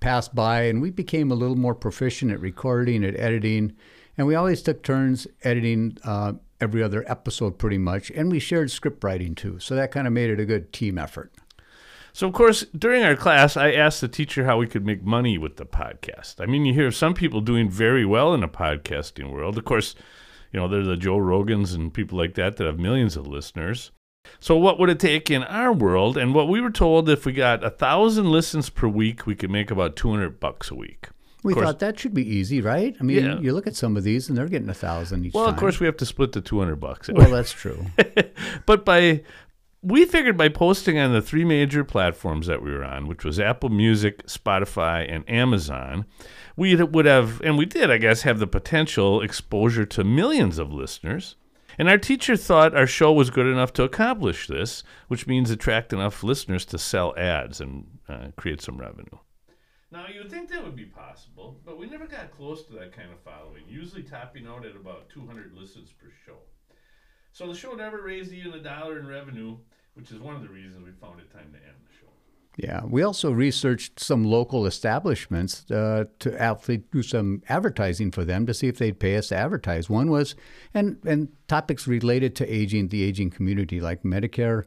passed 0.00 0.34
by, 0.34 0.62
and 0.62 0.82
we 0.82 0.90
became 0.90 1.30
a 1.30 1.36
little 1.36 1.54
more 1.54 1.76
proficient 1.76 2.32
at 2.32 2.40
recording, 2.40 3.04
at 3.04 3.14
editing, 3.14 3.76
and 4.16 4.26
we 4.26 4.34
always 4.34 4.62
took 4.62 4.82
turns 4.82 5.28
editing 5.44 5.96
uh, 6.02 6.32
every 6.60 6.82
other 6.82 7.04
episode 7.08 7.56
pretty 7.56 7.78
much, 7.78 8.10
and 8.10 8.32
we 8.32 8.40
shared 8.40 8.68
script 8.68 9.04
writing 9.04 9.36
too. 9.36 9.60
So 9.60 9.76
that 9.76 9.92
kind 9.92 10.08
of 10.08 10.12
made 10.12 10.30
it 10.30 10.40
a 10.40 10.44
good 10.44 10.72
team 10.72 10.98
effort. 10.98 11.32
So, 12.18 12.26
of 12.26 12.32
course, 12.32 12.64
during 12.76 13.04
our 13.04 13.14
class, 13.14 13.56
I 13.56 13.70
asked 13.70 14.00
the 14.00 14.08
teacher 14.08 14.44
how 14.44 14.58
we 14.58 14.66
could 14.66 14.84
make 14.84 15.04
money 15.04 15.38
with 15.38 15.54
the 15.54 15.64
podcast. 15.64 16.40
I 16.40 16.46
mean, 16.46 16.64
you 16.64 16.74
hear 16.74 16.88
of 16.88 16.96
some 16.96 17.14
people 17.14 17.40
doing 17.40 17.70
very 17.70 18.04
well 18.04 18.34
in 18.34 18.40
the 18.40 18.48
podcasting 18.48 19.30
world. 19.30 19.56
Of 19.56 19.64
course, 19.64 19.94
you 20.52 20.58
know, 20.58 20.66
there's 20.66 20.88
the 20.88 20.96
Joe 20.96 21.16
Rogans 21.18 21.76
and 21.76 21.94
people 21.94 22.18
like 22.18 22.34
that 22.34 22.56
that 22.56 22.66
have 22.66 22.76
millions 22.80 23.14
of 23.16 23.28
listeners. 23.28 23.92
So, 24.40 24.56
what 24.56 24.80
would 24.80 24.90
it 24.90 24.98
take 24.98 25.30
in 25.30 25.44
our 25.44 25.72
world? 25.72 26.16
And 26.16 26.34
what 26.34 26.48
we 26.48 26.60
were 26.60 26.72
told, 26.72 27.08
if 27.08 27.24
we 27.24 27.32
got 27.32 27.62
a 27.62 27.70
thousand 27.70 28.32
listens 28.32 28.68
per 28.68 28.88
week, 28.88 29.24
we 29.24 29.36
could 29.36 29.50
make 29.52 29.70
about 29.70 29.94
200 29.94 30.40
bucks 30.40 30.72
a 30.72 30.74
week. 30.74 31.10
We 31.44 31.54
course- 31.54 31.66
thought 31.66 31.78
that 31.78 32.00
should 32.00 32.14
be 32.14 32.28
easy, 32.28 32.60
right? 32.60 32.96
I 32.98 33.04
mean, 33.04 33.24
Yeah. 33.24 33.38
you 33.38 33.52
look 33.52 33.68
at 33.68 33.76
some 33.76 33.96
of 33.96 34.02
these, 34.02 34.28
and 34.28 34.36
they're 34.36 34.48
getting 34.48 34.68
a 34.68 34.74
thousand 34.74 35.24
each 35.24 35.34
Well, 35.34 35.44
time. 35.44 35.54
of 35.54 35.60
course, 35.60 35.78
we 35.78 35.86
have 35.86 35.96
to 35.98 36.04
split 36.04 36.32
the 36.32 36.40
200 36.40 36.80
bucks. 36.80 37.08
Well, 37.08 37.30
that's 37.30 37.52
true. 37.52 37.86
but 38.66 38.84
by 38.84 39.22
we 39.82 40.04
figured 40.04 40.36
by 40.36 40.48
posting 40.48 40.98
on 40.98 41.12
the 41.12 41.22
three 41.22 41.44
major 41.44 41.84
platforms 41.84 42.46
that 42.48 42.62
we 42.62 42.72
were 42.72 42.84
on, 42.84 43.06
which 43.06 43.24
was 43.24 43.38
Apple 43.38 43.68
Music, 43.68 44.26
Spotify, 44.26 45.06
and 45.08 45.28
Amazon, 45.30 46.04
we 46.56 46.74
would 46.74 47.06
have, 47.06 47.40
and 47.42 47.56
we 47.56 47.64
did, 47.64 47.90
I 47.90 47.98
guess, 47.98 48.22
have 48.22 48.40
the 48.40 48.46
potential 48.46 49.22
exposure 49.22 49.86
to 49.86 50.02
millions 50.02 50.58
of 50.58 50.72
listeners. 50.72 51.36
And 51.78 51.88
our 51.88 51.98
teacher 51.98 52.36
thought 52.36 52.76
our 52.76 52.88
show 52.88 53.12
was 53.12 53.30
good 53.30 53.46
enough 53.46 53.72
to 53.74 53.84
accomplish 53.84 54.48
this, 54.48 54.82
which 55.06 55.28
means 55.28 55.48
attract 55.48 55.92
enough 55.92 56.24
listeners 56.24 56.64
to 56.66 56.78
sell 56.78 57.14
ads 57.16 57.60
and 57.60 57.98
uh, 58.08 58.28
create 58.36 58.60
some 58.60 58.78
revenue. 58.78 59.18
Now, 59.92 60.06
you 60.12 60.20
would 60.20 60.30
think 60.30 60.50
that 60.50 60.64
would 60.64 60.76
be 60.76 60.86
possible, 60.86 61.60
but 61.64 61.78
we 61.78 61.86
never 61.86 62.06
got 62.06 62.36
close 62.36 62.64
to 62.66 62.72
that 62.74 62.94
kind 62.94 63.10
of 63.12 63.20
following, 63.20 63.62
usually 63.68 64.02
topping 64.02 64.46
out 64.48 64.66
at 64.66 64.74
about 64.74 65.08
200 65.10 65.54
listens 65.54 65.92
per 65.92 66.10
show. 66.26 66.38
So 67.38 67.46
the 67.46 67.54
show 67.54 67.74
never 67.74 68.02
raised 68.02 68.32
even 68.32 68.52
a 68.52 68.58
dollar 68.58 68.98
in 68.98 69.06
revenue, 69.06 69.58
which 69.94 70.10
is 70.10 70.18
one 70.18 70.34
of 70.34 70.42
the 70.42 70.48
reasons 70.48 70.84
we 70.84 70.90
found 70.90 71.20
it 71.20 71.32
time 71.32 71.52
to 71.52 71.58
end 71.58 71.76
the 71.86 71.94
show. 71.96 72.08
Yeah, 72.56 72.84
we 72.84 73.04
also 73.04 73.30
researched 73.30 74.00
some 74.00 74.24
local 74.24 74.66
establishments 74.66 75.70
uh, 75.70 76.06
to 76.18 76.36
actually 76.42 76.78
do 76.78 77.00
some 77.00 77.44
advertising 77.48 78.10
for 78.10 78.24
them 78.24 78.44
to 78.46 78.54
see 78.54 78.66
if 78.66 78.78
they'd 78.78 78.98
pay 78.98 79.16
us 79.16 79.28
to 79.28 79.36
advertise. 79.36 79.88
One 79.88 80.10
was, 80.10 80.34
and 80.74 80.98
and 81.06 81.28
topics 81.46 81.86
related 81.86 82.34
to 82.36 82.52
aging, 82.52 82.88
the 82.88 83.04
aging 83.04 83.30
community, 83.30 83.78
like 83.78 84.02
Medicare, 84.02 84.64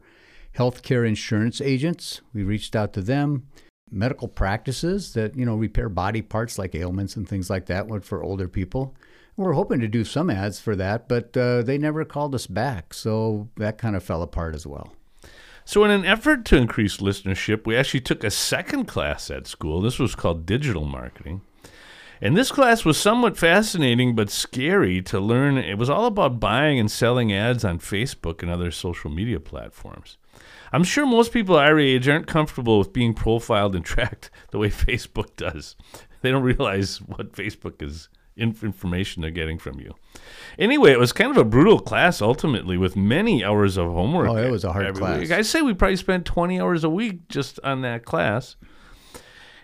healthcare 0.56 1.06
insurance 1.06 1.60
agents. 1.60 2.22
We 2.32 2.42
reached 2.42 2.74
out 2.74 2.94
to 2.94 3.02
them. 3.02 3.48
Medical 3.90 4.28
practices 4.28 5.12
that 5.12 5.36
you 5.36 5.44
know 5.44 5.56
repair 5.56 5.90
body 5.90 6.22
parts 6.22 6.58
like 6.58 6.74
ailments 6.74 7.16
and 7.16 7.28
things 7.28 7.50
like 7.50 7.66
that, 7.66 7.86
one 7.86 8.00
for 8.00 8.22
older 8.22 8.48
people. 8.48 8.96
We're 9.36 9.52
hoping 9.52 9.80
to 9.80 9.88
do 9.88 10.04
some 10.04 10.28
ads 10.28 10.60
for 10.60 10.76
that, 10.76 11.08
but 11.08 11.36
uh, 11.36 11.62
they 11.62 11.78
never 11.78 12.04
called 12.04 12.34
us 12.34 12.46
back, 12.46 12.92
so 12.92 13.48
that 13.56 13.78
kind 13.78 13.96
of 13.96 14.02
fell 14.02 14.22
apart 14.22 14.54
as 14.54 14.66
well. 14.66 14.92
So, 15.64 15.84
in 15.84 15.90
an 15.90 16.04
effort 16.04 16.44
to 16.46 16.56
increase 16.56 16.98
listenership, 16.98 17.66
we 17.66 17.76
actually 17.76 18.00
took 18.00 18.24
a 18.24 18.30
second 18.30 18.86
class 18.86 19.30
at 19.30 19.46
school. 19.46 19.80
This 19.80 19.98
was 19.98 20.14
called 20.14 20.44
digital 20.44 20.84
marketing. 20.84 21.42
And 22.20 22.36
this 22.36 22.52
class 22.52 22.84
was 22.84 23.00
somewhat 23.00 23.36
fascinating 23.36 24.14
but 24.14 24.30
scary 24.30 25.02
to 25.02 25.18
learn. 25.18 25.58
It 25.58 25.76
was 25.76 25.90
all 25.90 26.06
about 26.06 26.38
buying 26.38 26.78
and 26.78 26.88
selling 26.90 27.32
ads 27.32 27.64
on 27.64 27.80
Facebook 27.80 28.42
and 28.42 28.50
other 28.50 28.70
social 28.70 29.10
media 29.10 29.40
platforms. 29.40 30.18
I'm 30.72 30.84
sure 30.84 31.04
most 31.04 31.32
people 31.32 31.56
our 31.56 31.80
age 31.80 32.08
aren't 32.08 32.28
comfortable 32.28 32.78
with 32.78 32.92
being 32.92 33.12
profiled 33.12 33.74
and 33.74 33.84
tracked 33.84 34.30
the 34.50 34.58
way 34.58 34.68
Facebook 34.68 35.34
does. 35.36 35.74
They 36.20 36.30
don't 36.30 36.44
realize 36.44 36.98
what 36.98 37.32
Facebook 37.32 37.82
is 37.82 38.08
inf- 38.36 38.64
information 38.64 39.22
they're 39.22 39.30
getting 39.30 39.58
from 39.58 39.80
you. 39.80 39.94
Anyway, 40.58 40.92
it 40.92 40.98
was 40.98 41.12
kind 41.12 41.30
of 41.30 41.36
a 41.36 41.44
brutal 41.44 41.80
class 41.80 42.20
ultimately 42.20 42.76
with 42.76 42.96
many 42.96 43.44
hours 43.44 43.76
of 43.76 43.88
homework. 43.90 44.28
Oh, 44.28 44.36
it 44.36 44.50
was 44.50 44.64
a 44.64 44.72
hard 44.72 44.94
class. 44.96 45.20
week. 45.20 45.30
I 45.30 45.42
say 45.42 45.62
we 45.62 45.74
probably 45.74 45.96
spent 45.96 46.26
20 46.26 46.60
hours 46.60 46.84
a 46.84 46.90
week 46.90 47.28
just 47.28 47.58
on 47.64 47.82
that 47.82 48.04
class. 48.04 48.56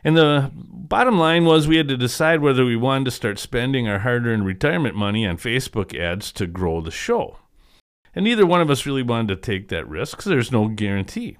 And 0.05 0.17
the 0.17 0.51
bottom 0.55 1.19
line 1.19 1.45
was 1.45 1.67
we 1.67 1.77
had 1.77 1.89
to 1.89 1.97
decide 1.97 2.41
whether 2.41 2.65
we 2.65 2.77
wanted 2.77 3.07
to 3.07 3.11
start 3.11 3.39
spending 3.39 3.89
our 3.89 3.99
hard 4.01 4.27
earned 4.27 4.47
retirement 4.47 4.95
money 4.95 5.27
on 5.27 5.37
Facebook 5.37 5.99
ads 5.99 6.33
to 6.33 6.47
grow 6.47 6.81
the 6.81 6.91
show. 6.91 7.39
And 8.15 8.25
neither 8.25 8.47
one 8.47 8.61
of 8.61 8.71
us 8.71 8.87
really 8.87 9.03
wanted 9.03 9.29
to 9.29 9.37
take 9.37 9.69
that 9.69 9.89
risk 9.89 10.17
because 10.17 10.31
there's 10.31 10.53
no 10.53 10.69
guarantee. 10.69 11.37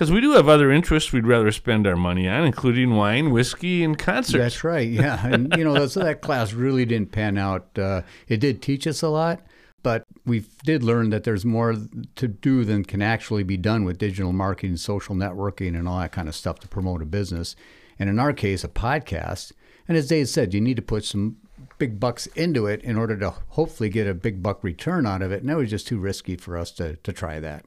Because 0.00 0.10
we 0.10 0.22
do 0.22 0.32
have 0.32 0.48
other 0.48 0.72
interests 0.72 1.12
we'd 1.12 1.26
rather 1.26 1.52
spend 1.52 1.86
our 1.86 1.94
money 1.94 2.26
on, 2.26 2.46
including 2.46 2.96
wine, 2.96 3.32
whiskey, 3.32 3.84
and 3.84 3.98
concerts. 3.98 4.38
That's 4.38 4.64
right. 4.64 4.88
Yeah, 4.88 5.26
and 5.26 5.54
you 5.58 5.62
know, 5.62 5.86
so 5.88 6.00
that 6.00 6.22
class 6.22 6.54
really 6.54 6.86
didn't 6.86 7.12
pan 7.12 7.36
out. 7.36 7.78
Uh, 7.78 8.00
it 8.26 8.38
did 8.38 8.62
teach 8.62 8.86
us 8.86 9.02
a 9.02 9.10
lot, 9.10 9.42
but 9.82 10.04
we 10.24 10.46
did 10.64 10.82
learn 10.82 11.10
that 11.10 11.24
there's 11.24 11.44
more 11.44 11.76
to 12.14 12.28
do 12.28 12.64
than 12.64 12.82
can 12.82 13.02
actually 13.02 13.42
be 13.42 13.58
done 13.58 13.84
with 13.84 13.98
digital 13.98 14.32
marketing, 14.32 14.78
social 14.78 15.14
networking, 15.14 15.78
and 15.78 15.86
all 15.86 15.98
that 15.98 16.12
kind 16.12 16.28
of 16.30 16.34
stuff 16.34 16.60
to 16.60 16.68
promote 16.68 17.02
a 17.02 17.04
business. 17.04 17.54
And 17.98 18.08
in 18.08 18.18
our 18.18 18.32
case, 18.32 18.64
a 18.64 18.68
podcast. 18.68 19.52
And 19.86 19.98
as 19.98 20.08
Dave 20.08 20.30
said, 20.30 20.54
you 20.54 20.62
need 20.62 20.76
to 20.76 20.82
put 20.82 21.04
some 21.04 21.36
big 21.76 22.00
bucks 22.00 22.24
into 22.28 22.64
it 22.64 22.82
in 22.82 22.96
order 22.96 23.18
to 23.18 23.34
hopefully 23.48 23.90
get 23.90 24.06
a 24.06 24.14
big 24.14 24.42
buck 24.42 24.64
return 24.64 25.06
out 25.06 25.20
of 25.20 25.30
it. 25.30 25.42
And 25.42 25.50
that 25.50 25.58
was 25.58 25.68
just 25.68 25.86
too 25.86 25.98
risky 25.98 26.36
for 26.36 26.56
us 26.56 26.70
to, 26.72 26.96
to 26.96 27.12
try 27.12 27.38
that. 27.38 27.66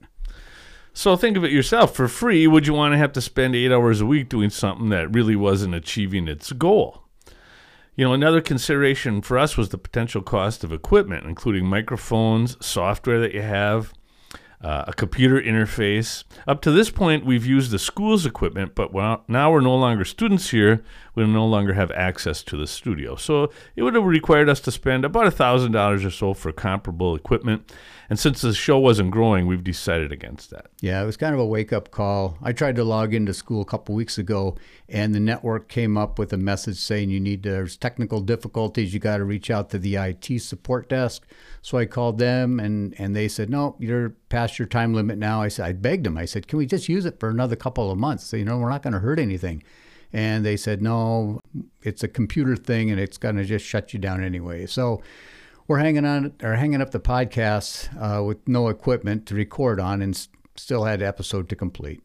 So 0.94 1.18
think 1.18 1.36
of 1.36 1.44
it 1.44 1.52
yourself. 1.52 1.96
For 1.96 2.08
free, 2.08 2.46
would 2.46 2.68
you 2.68 2.74
want 2.74 2.94
to 2.94 3.00
have 3.00 3.14
to 3.14 3.22
spend 3.22 3.56
eight 3.56 3.72
hours 3.72 4.00
a 4.00 4.06
week 4.06 4.30
doing 4.30 4.52
something 4.52 4.90
that 4.90 5.14
really 5.14 5.36
wasn't 5.36 5.74
achieving 5.74 6.28
its 6.28 6.52
goal? 6.52 7.04
You 7.96 8.06
know, 8.06 8.14
another 8.14 8.42
consideration 8.42 9.22
for 9.22 9.38
us 9.38 9.58
was 9.58 9.70
the 9.70 9.78
potential 9.78 10.22
cost 10.22 10.64
of 10.64 10.72
equipment, 10.72 11.26
including 11.26 11.66
microphones, 11.66 12.64
software 12.64 13.20
that 13.20 13.34
you 13.34 13.42
have, 13.42 13.94
uh, 14.62 14.86
a 14.88 14.94
computer 14.94 15.42
interface. 15.42 16.24
Up 16.48 16.62
to 16.62 16.72
this 16.72 16.90
point, 16.90 17.26
we've 17.26 17.46
used 17.46 17.72
the 17.72 17.80
school's 17.80 18.26
equipment, 18.26 18.76
but 18.76 18.94
now 19.28 19.52
we're 19.52 19.62
no 19.62 19.76
longer 19.76 20.06
students 20.06 20.52
here. 20.52 20.84
We 21.16 21.26
no 21.26 21.46
longer 21.46 21.74
have 21.74 21.92
access 21.92 22.44
to 22.44 22.58
the 22.58 22.68
studio. 22.68 23.16
So 23.16 23.52
it 23.76 23.84
would 23.84 23.96
have 23.96 24.04
required 24.04 24.50
us 24.50 24.60
to 24.62 24.72
spend 24.72 25.06
about 25.06 25.32
$1,000 25.34 26.06
or 26.06 26.10
so 26.10 26.34
for 26.34 26.52
comparable 26.52 27.16
equipment. 27.16 27.72
And 28.10 28.20
since 28.20 28.42
the 28.42 28.54
show 28.54 28.78
wasn't 28.80 29.12
growing, 29.12 29.48
we've 29.48 29.64
decided 29.64 30.12
against 30.12 30.50
that. 30.50 30.68
Yeah, 30.82 31.02
it 31.02 31.06
was 31.06 31.18
kind 31.18 31.34
of 31.34 31.40
a 31.40 31.46
wake 31.46 31.72
up 31.72 31.92
call. 31.92 32.38
I 32.44 32.52
tried 32.52 32.76
to 32.76 32.84
log 32.84 33.14
into 33.14 33.34
school 33.34 33.62
a 33.62 33.66
couple 33.66 33.96
weeks 33.96 34.18
ago, 34.18 34.58
and 34.90 35.16
the 35.16 35.20
network 35.20 35.70
came 35.70 35.98
up 35.98 36.20
with 36.20 36.34
a 36.34 36.38
message 36.38 36.78
saying 36.78 37.10
you 37.10 37.20
need 37.20 37.44
there's 37.44 37.78
technical 37.78 38.20
difficulties. 38.20 38.94
You 38.94 39.00
got 39.00 39.18
to 39.18 39.24
reach 39.24 39.50
out 39.50 39.70
to 39.70 39.80
the 39.80 39.96
IT 39.96 40.42
support 40.42 40.90
desk. 40.90 41.26
So 41.62 41.78
I 41.78 41.86
called 41.86 42.18
them, 42.18 42.60
and 42.60 42.94
and 43.00 43.16
they 43.16 43.28
said, 43.28 43.50
no, 43.50 43.76
you're 43.80 44.10
past 44.30 44.60
your 44.60 44.68
time 44.68 44.94
limit 44.94 45.18
now. 45.18 45.42
I 45.42 45.48
said, 45.48 45.66
I 45.66 45.72
begged 45.74 46.06
them. 46.06 46.18
I 46.18 46.26
said, 46.26 46.48
can 46.48 46.58
we 46.58 46.66
just 46.66 46.90
use 46.90 47.06
it 47.06 47.20
for 47.20 47.30
another 47.30 47.56
couple 47.56 47.90
of 47.90 47.98
months? 47.98 48.26
So, 48.26 48.38
you 48.38 48.46
know, 48.46 48.58
we're 48.58 48.70
not 48.70 48.84
going 48.84 48.94
to 48.94 49.00
hurt 49.00 49.20
anything. 49.20 49.64
And 50.14 50.46
they 50.46 50.58
said, 50.58 50.82
no, 50.82 51.40
it's 51.82 52.04
a 52.04 52.08
computer 52.08 52.56
thing, 52.56 52.92
and 52.92 53.00
it's 53.00 53.18
going 53.18 53.36
to 53.36 53.44
just 53.44 53.66
shut 53.66 53.94
you 53.94 54.00
down 54.00 54.24
anyway. 54.24 54.68
So 54.68 55.02
we're 55.68 55.80
hanging 55.80 56.06
on 56.06 56.34
or 56.44 56.54
hanging 56.56 56.82
up 56.82 56.92
the 56.92 57.00
podcast 57.00 57.90
uh, 58.00 58.24
with 58.24 58.48
no 58.48 58.68
equipment 58.68 59.26
to 59.28 59.36
record 59.36 59.80
on, 59.80 60.02
and 60.02 60.16
still 60.56 60.86
had 60.86 61.02
episode 61.02 61.50
to 61.50 61.56
complete. 61.56 62.02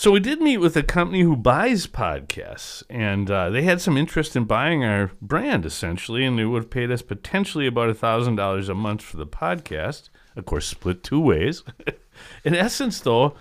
So 0.00 0.10
we 0.10 0.20
did 0.20 0.40
meet 0.40 0.56
with 0.56 0.76
a 0.78 0.82
company 0.82 1.20
who 1.20 1.36
buys 1.36 1.86
podcasts, 1.86 2.82
and 2.88 3.30
uh, 3.30 3.50
they 3.50 3.62
had 3.62 3.82
some 3.82 3.98
interest 3.98 4.34
in 4.34 4.44
buying 4.44 4.82
our 4.82 5.10
brand 5.20 5.66
essentially, 5.66 6.24
and 6.24 6.38
they 6.38 6.46
would 6.46 6.62
have 6.62 6.70
paid 6.70 6.90
us 6.90 7.02
potentially 7.02 7.66
about 7.66 7.94
thousand 7.98 8.36
dollars 8.36 8.70
a 8.70 8.74
month 8.74 9.02
for 9.02 9.18
the 9.18 9.26
podcast. 9.26 10.08
Of 10.36 10.46
course, 10.46 10.66
split 10.66 11.02
two 11.02 11.20
ways. 11.20 11.64
in 12.44 12.54
essence, 12.54 13.00
though, 13.00 13.34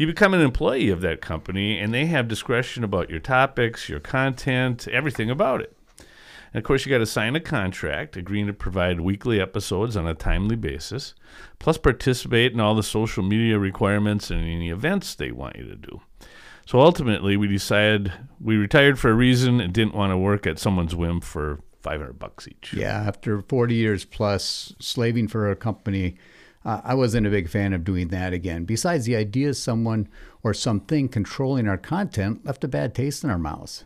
you 0.00 0.06
become 0.06 0.32
an 0.32 0.40
employee 0.40 0.88
of 0.88 1.02
that 1.02 1.20
company, 1.20 1.78
and 1.78 1.92
they 1.92 2.06
have 2.06 2.26
discretion 2.26 2.82
about 2.82 3.10
your 3.10 3.20
topics, 3.20 3.86
your 3.86 4.00
content, 4.00 4.88
everything 4.88 5.28
about 5.28 5.60
it. 5.60 5.76
And 5.98 6.58
of 6.58 6.64
course, 6.64 6.86
you 6.86 6.90
got 6.90 7.00
to 7.00 7.06
sign 7.06 7.36
a 7.36 7.40
contract 7.40 8.16
agreeing 8.16 8.46
to 8.46 8.54
provide 8.54 9.02
weekly 9.02 9.42
episodes 9.42 9.98
on 9.98 10.06
a 10.06 10.14
timely 10.14 10.56
basis, 10.56 11.14
plus 11.58 11.76
participate 11.76 12.54
in 12.54 12.60
all 12.60 12.74
the 12.74 12.82
social 12.82 13.22
media 13.22 13.58
requirements 13.58 14.30
and 14.30 14.40
any 14.40 14.70
events 14.70 15.14
they 15.14 15.32
want 15.32 15.56
you 15.56 15.64
to 15.66 15.76
do. 15.76 16.00
So 16.64 16.80
ultimately, 16.80 17.36
we 17.36 17.48
decided 17.48 18.10
we 18.40 18.56
retired 18.56 18.98
for 18.98 19.10
a 19.10 19.14
reason 19.14 19.60
and 19.60 19.70
didn't 19.70 19.94
want 19.94 20.12
to 20.12 20.16
work 20.16 20.46
at 20.46 20.58
someone's 20.58 20.96
whim 20.96 21.20
for 21.20 21.60
500 21.82 22.18
bucks 22.18 22.48
each. 22.48 22.72
Yeah, 22.72 23.02
after 23.06 23.42
40 23.42 23.74
years 23.74 24.06
plus 24.06 24.74
slaving 24.78 25.28
for 25.28 25.50
a 25.50 25.56
company, 25.56 26.16
uh, 26.64 26.80
I 26.84 26.94
wasn't 26.94 27.26
a 27.26 27.30
big 27.30 27.48
fan 27.48 27.72
of 27.72 27.84
doing 27.84 28.08
that 28.08 28.32
again. 28.32 28.64
Besides, 28.64 29.06
the 29.06 29.16
idea 29.16 29.54
someone 29.54 30.08
or 30.42 30.52
something 30.52 31.08
controlling 31.08 31.68
our 31.68 31.78
content 31.78 32.44
left 32.44 32.64
a 32.64 32.68
bad 32.68 32.94
taste 32.94 33.24
in 33.24 33.30
our 33.30 33.38
mouths. 33.38 33.84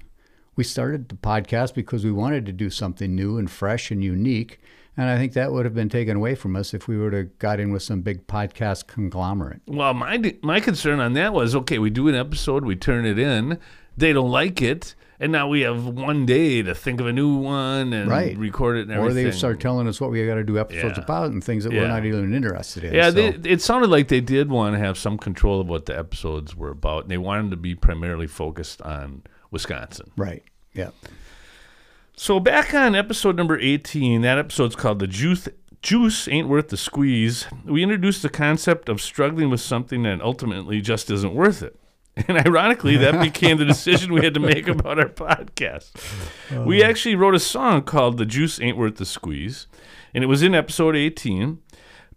We 0.56 0.64
started 0.64 1.08
the 1.08 1.16
podcast 1.16 1.74
because 1.74 2.04
we 2.04 2.12
wanted 2.12 2.46
to 2.46 2.52
do 2.52 2.70
something 2.70 3.14
new 3.14 3.38
and 3.38 3.50
fresh 3.50 3.90
and 3.90 4.02
unique. 4.02 4.60
And 4.96 5.08
I 5.08 5.16
think 5.16 5.32
that 5.32 5.52
would 5.52 5.64
have 5.64 5.74
been 5.74 5.88
taken 5.88 6.16
away 6.16 6.36
from 6.36 6.54
us 6.54 6.72
if 6.72 6.86
we 6.86 6.96
would 6.96 7.12
have 7.12 7.36
got 7.38 7.58
in 7.58 7.72
with 7.72 7.82
some 7.82 8.02
big 8.02 8.28
podcast 8.28 8.86
conglomerate. 8.86 9.62
Well, 9.66 9.92
my 9.94 10.36
my 10.42 10.60
concern 10.60 11.00
on 11.00 11.14
that 11.14 11.32
was 11.32 11.56
okay, 11.56 11.78
we 11.80 11.90
do 11.90 12.06
an 12.06 12.14
episode, 12.14 12.64
we 12.64 12.76
turn 12.76 13.04
it 13.04 13.18
in, 13.18 13.58
they 13.96 14.12
don't 14.12 14.30
like 14.30 14.62
it, 14.62 14.94
and 15.20 15.30
now 15.32 15.48
we 15.48 15.60
have 15.62 15.86
one 15.86 16.26
day 16.26 16.62
to 16.62 16.74
think 16.74 17.00
of 17.00 17.06
a 17.06 17.12
new 17.12 17.36
one 17.36 17.92
and 17.92 18.10
Right. 18.10 18.36
record 18.36 18.76
it 18.78 18.88
and 18.88 18.98
Or 18.98 19.12
they 19.12 19.30
start 19.30 19.60
telling 19.60 19.86
us 19.88 20.00
what 20.00 20.10
we 20.10 20.26
got 20.26 20.34
to 20.34 20.44
do 20.44 20.58
episodes 20.58 20.98
Yeah. 20.98 21.04
about 21.04 21.30
and 21.30 21.42
things 21.42 21.64
that 21.64 21.72
we're 21.72 21.86
not 21.88 22.04
even 22.04 22.34
interested 22.34 22.84
in. 22.84 22.94
yeah, 22.94 23.10
So- 23.10 23.14
they, 23.32 23.50
it 23.50 23.62
sounded 23.62 23.90
like 23.90 24.08
they 24.08 24.20
did 24.20 24.50
want 24.50 24.74
to 24.74 24.78
have 24.78 24.98
some 24.98 25.16
control 25.18 25.60
of 25.60 25.68
what 25.68 25.86
the 25.86 25.96
episodes 25.98 26.56
were 26.56 26.70
about, 26.70 27.02
and 27.02 27.10
they 27.10 27.18
wanted 27.18 27.50
to 27.52 27.56
be 27.56 27.74
primarily 27.74 28.26
focused 28.26 28.82
on 28.82 29.22
Wisconsin. 29.50 30.10
right. 30.16 30.42
Yeah. 30.74 30.90
So 32.16 32.38
back 32.40 32.74
on 32.74 32.94
episode 32.94 33.36
number 33.36 33.58
18, 33.58 34.22
that 34.22 34.38
episode's 34.38 34.76
called 34.76 34.98
The 35.00 35.06
Juice 35.06 35.48
Juice 35.82 36.28
Ain't 36.28 36.48
Worth 36.48 36.68
the 36.68 36.76
Squeeze. 36.78 37.46
We 37.64 37.82
introduced 37.82 38.22
the 38.22 38.30
concept 38.30 38.88
of 38.88 39.02
struggling 39.02 39.50
with 39.50 39.60
something 39.60 40.02
that 40.04 40.22
ultimately 40.22 40.80
just 40.80 41.10
isn't 41.10 41.34
worth 41.34 41.62
it. 41.62 41.76
And 42.28 42.38
ironically, 42.46 42.96
that 42.98 43.20
became 43.20 43.58
the 43.58 43.64
decision 43.64 44.12
we 44.12 44.22
had 44.22 44.34
to 44.34 44.40
make 44.40 44.68
about 44.68 45.00
our 45.00 45.08
podcast. 45.08 45.90
We 46.64 46.82
oh. 46.82 46.86
actually 46.86 47.16
wrote 47.16 47.34
a 47.34 47.40
song 47.40 47.82
called 47.82 48.18
The 48.18 48.24
Juice 48.24 48.60
Ain't 48.60 48.76
Worth 48.76 48.96
the 48.96 49.04
Squeeze, 49.04 49.66
and 50.14 50.22
it 50.22 50.28
was 50.28 50.42
in 50.42 50.54
episode 50.54 50.94
18. 50.94 51.58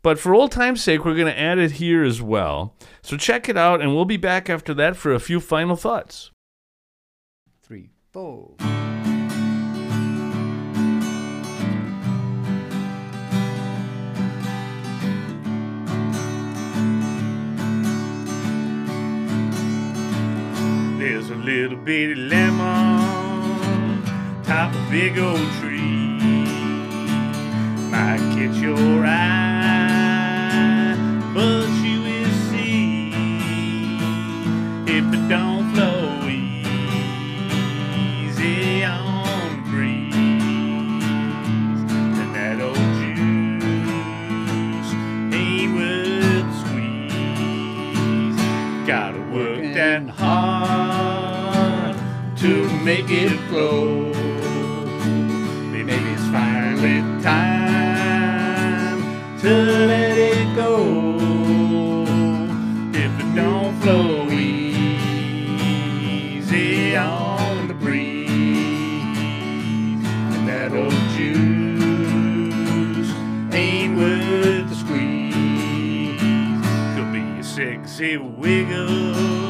But 0.03 0.19
for 0.19 0.35
old 0.35 0.51
time's 0.51 0.83
sake, 0.83 1.03
we're 1.03 1.15
going 1.15 1.33
to 1.33 1.39
add 1.39 1.57
it 1.57 1.73
here 1.73 2.03
as 2.03 2.21
well. 2.21 2.75
So 3.01 3.17
check 3.17 3.49
it 3.49 3.57
out, 3.57 3.81
and 3.81 3.95
we'll 3.95 4.05
be 4.05 4.17
back 4.17 4.49
after 4.49 4.73
that 4.75 4.95
for 4.95 5.13
a 5.13 5.19
few 5.19 5.39
final 5.39 5.75
thoughts. 5.75 6.29
Three, 7.63 7.89
four. 8.13 8.55
There's 21.09 21.29
a 21.29 21.35
little 21.35 21.77
bitty 21.77 22.15
lemon 22.15 24.03
top 24.43 24.75
a 24.75 24.87
big 24.91 25.17
old 25.17 25.39
tree. 25.61 26.19
Might 27.89 28.19
catch 28.35 28.57
your 28.57 29.05
eye, 29.05 29.56
sexy 77.57 78.17
wiggle 78.17 79.46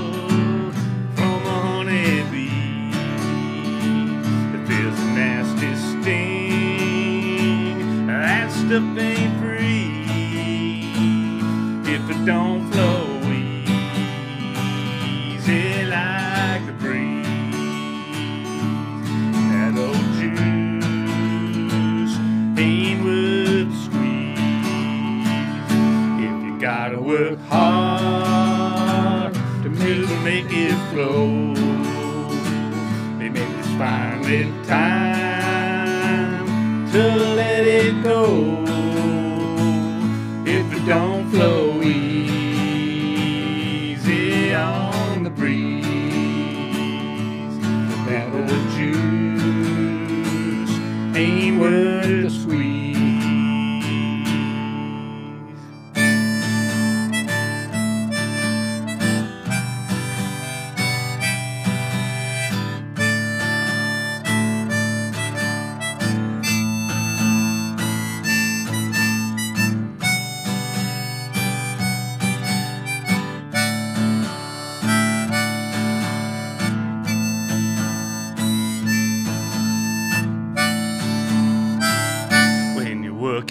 to 36.98 37.27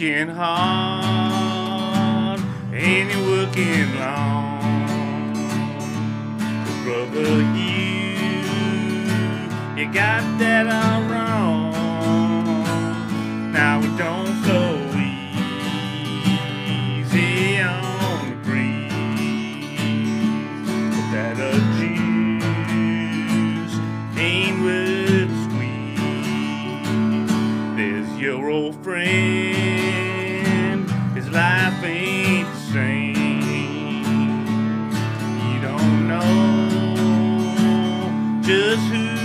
working 0.07 0.29
hard 0.29 1.99
and 2.73 3.11
you're 3.11 3.27
working 3.27 3.99
long. 3.99 4.61
Brother, 6.85 7.43
you, 7.57 8.15
you 9.77 9.87
got 9.93 10.23
that 10.39 10.67
all 10.69 11.03
wrong. 11.11 11.73
Now 13.53 13.81
it 13.81 13.97
don't 13.99 14.33
flow 14.45 14.66
just 38.47 38.87
who's 38.93 39.16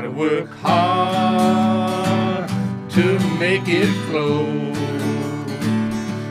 gotta 0.00 0.12
work 0.12 0.48
hard 0.62 2.48
to 2.88 3.18
make 3.38 3.68
it 3.68 3.92
flow, 4.08 4.46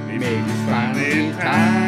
maybe 0.07 0.41
finding 0.65 1.31
time 1.33 1.78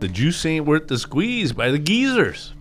The 0.00 0.08
juice 0.08 0.44
ain't 0.46 0.66
worth 0.66 0.86
the 0.86 0.98
squeeze 0.98 1.52
by 1.52 1.70
the 1.70 1.78
geezers. 1.78 2.54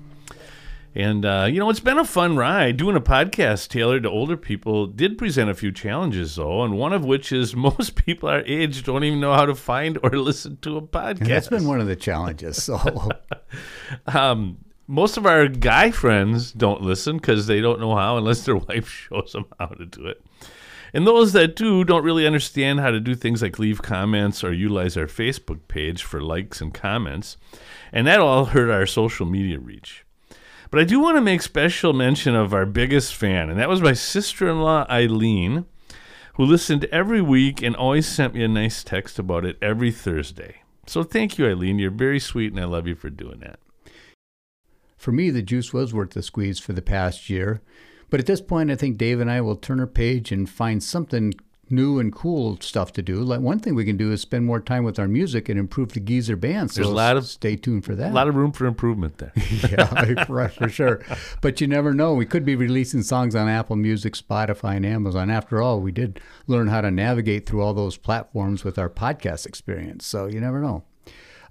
And, 0.95 1.23
uh, 1.25 1.47
you 1.47 1.59
know, 1.59 1.69
it's 1.69 1.79
been 1.79 1.99
a 1.99 2.03
fun 2.05 2.35
ride. 2.35 2.77
Doing 2.77 2.95
a 2.95 3.01
podcast 3.01 3.67
tailored 3.67 4.01
to 4.01 4.09
older 4.09 4.35
people 4.35 4.87
did 4.87 5.15
present 5.15 5.47
a 5.47 5.53
few 5.53 5.71
challenges, 5.71 6.35
though, 6.37 6.63
and 6.63 6.75
one 6.75 6.93
of 6.93 7.05
which 7.05 7.31
is 7.31 7.55
most 7.55 7.93
people 7.93 8.27
our 8.27 8.41
age 8.41 8.83
don't 8.83 9.03
even 9.03 9.19
know 9.19 9.33
how 9.33 9.45
to 9.45 9.53
find 9.53 9.99
or 10.01 10.09
listen 10.17 10.57
to 10.63 10.77
a 10.77 10.81
podcast. 10.81 11.19
And 11.19 11.27
that's 11.27 11.47
been 11.49 11.67
one 11.67 11.79
of 11.79 11.85
the 11.85 11.95
challenges. 11.95 12.63
So 12.63 12.79
um, 14.07 14.57
most 14.87 15.17
of 15.17 15.27
our 15.27 15.47
guy 15.47 15.91
friends 15.91 16.51
don't 16.51 16.81
listen 16.81 17.17
because 17.17 17.45
they 17.45 17.61
don't 17.61 17.79
know 17.79 17.95
how 17.95 18.17
unless 18.17 18.45
their 18.45 18.55
wife 18.57 18.89
shows 18.89 19.33
them 19.33 19.45
how 19.59 19.67
to 19.67 19.85
do 19.85 20.07
it. 20.07 20.23
And 20.93 21.05
those 21.05 21.33
that 21.33 21.55
do 21.55 21.83
don't 21.83 22.03
really 22.03 22.25
understand 22.25 22.79
how 22.79 22.91
to 22.91 22.99
do 22.99 23.15
things 23.15 23.41
like 23.41 23.59
leave 23.59 23.81
comments 23.81 24.43
or 24.43 24.53
utilize 24.53 24.97
our 24.97 25.07
Facebook 25.07 25.67
page 25.67 26.03
for 26.03 26.21
likes 26.21 26.61
and 26.61 26.73
comments. 26.73 27.37
And 27.91 28.07
that 28.07 28.19
all 28.19 28.45
hurt 28.53 28.69
our 28.69 28.85
social 28.85 29.25
media 29.25 29.59
reach. 29.59 30.05
But 30.69 30.81
I 30.81 30.83
do 30.83 30.99
want 30.99 31.15
to 31.15 31.21
make 31.21 31.41
special 31.41 31.93
mention 31.93 32.35
of 32.35 32.53
our 32.53 32.65
biggest 32.65 33.15
fan, 33.15 33.49
and 33.49 33.57
that 33.57 33.69
was 33.69 33.81
my 33.81 33.93
sister 33.93 34.49
in 34.49 34.59
law, 34.59 34.85
Eileen, 34.89 35.65
who 36.35 36.43
listened 36.43 36.85
every 36.85 37.21
week 37.21 37.61
and 37.61 37.75
always 37.75 38.05
sent 38.07 38.33
me 38.33 38.43
a 38.43 38.49
nice 38.49 38.83
text 38.83 39.17
about 39.17 39.45
it 39.45 39.57
every 39.61 39.91
Thursday. 39.91 40.57
So 40.85 41.03
thank 41.03 41.37
you, 41.37 41.47
Eileen. 41.47 41.79
You're 41.79 41.91
very 41.91 42.19
sweet, 42.19 42.51
and 42.51 42.59
I 42.61 42.65
love 42.65 42.85
you 42.85 42.95
for 42.95 43.09
doing 43.09 43.39
that. 43.39 43.59
for 44.97 45.11
me, 45.11 45.29
the 45.29 45.41
juice 45.41 45.71
was 45.71 45.93
worth 45.93 46.11
the 46.11 46.23
squeeze 46.23 46.59
for 46.59 46.73
the 46.73 46.81
past 46.81 47.29
year. 47.29 47.61
But 48.09 48.19
at 48.19 48.25
this 48.25 48.41
point, 48.41 48.71
I 48.71 48.75
think 48.75 48.97
Dave 48.97 49.19
and 49.19 49.29
I 49.29 49.41
will 49.41 49.55
turn 49.55 49.79
our 49.79 49.87
page 49.87 50.31
and 50.31 50.49
find 50.49 50.81
something 50.81 51.33
new 51.69 51.99
and 51.99 52.13
cool 52.13 52.57
stuff 52.61 52.93
to 52.93 53.01
do. 53.01 53.17
Like 53.17 53.41
one 53.41 53.59
thing 53.59 53.75
we 53.75 53.83
can 53.83 53.97
do 53.97 54.11
is 54.13 54.21
spend 54.21 54.45
more 54.45 54.61
time 54.61 54.85
with 54.85 54.97
our 54.97 55.07
music 55.07 55.49
and 55.49 55.59
improve 55.59 55.91
the 55.91 55.99
Geezer 55.99 56.37
band. 56.37 56.71
So 56.71 56.81
There's 56.81 56.91
a 56.91 56.95
lot 56.95 57.17
of- 57.17 57.25
stay 57.25 57.57
tuned 57.57 57.83
for 57.83 57.93
that. 57.95 58.11
A 58.11 58.13
lot 58.13 58.29
of 58.29 58.35
room 58.35 58.53
for 58.53 58.65
improvement 58.65 59.17
there. 59.17 59.33
yeah, 59.69 60.23
for, 60.25 60.47
for 60.47 60.69
sure. 60.69 61.01
But 61.41 61.59
you 61.59 61.67
never 61.67 61.93
know. 61.93 62.13
We 62.13 62.25
could 62.25 62.45
be 62.45 62.55
releasing 62.55 63.03
songs 63.03 63.35
on 63.35 63.49
Apple 63.49 63.75
Music, 63.75 64.13
Spotify, 64.13 64.77
and 64.77 64.85
Amazon. 64.85 65.29
After 65.29 65.61
all, 65.61 65.81
we 65.81 65.91
did 65.91 66.21
learn 66.47 66.67
how 66.67 66.79
to 66.81 66.89
navigate 66.91 67.45
through 67.45 67.61
all 67.61 67.73
those 67.73 67.97
platforms 67.97 68.63
with 68.63 68.77
our 68.79 68.89
podcast 68.89 69.45
experience. 69.45 70.05
So 70.05 70.27
you 70.27 70.39
never 70.39 70.61
know. 70.61 70.83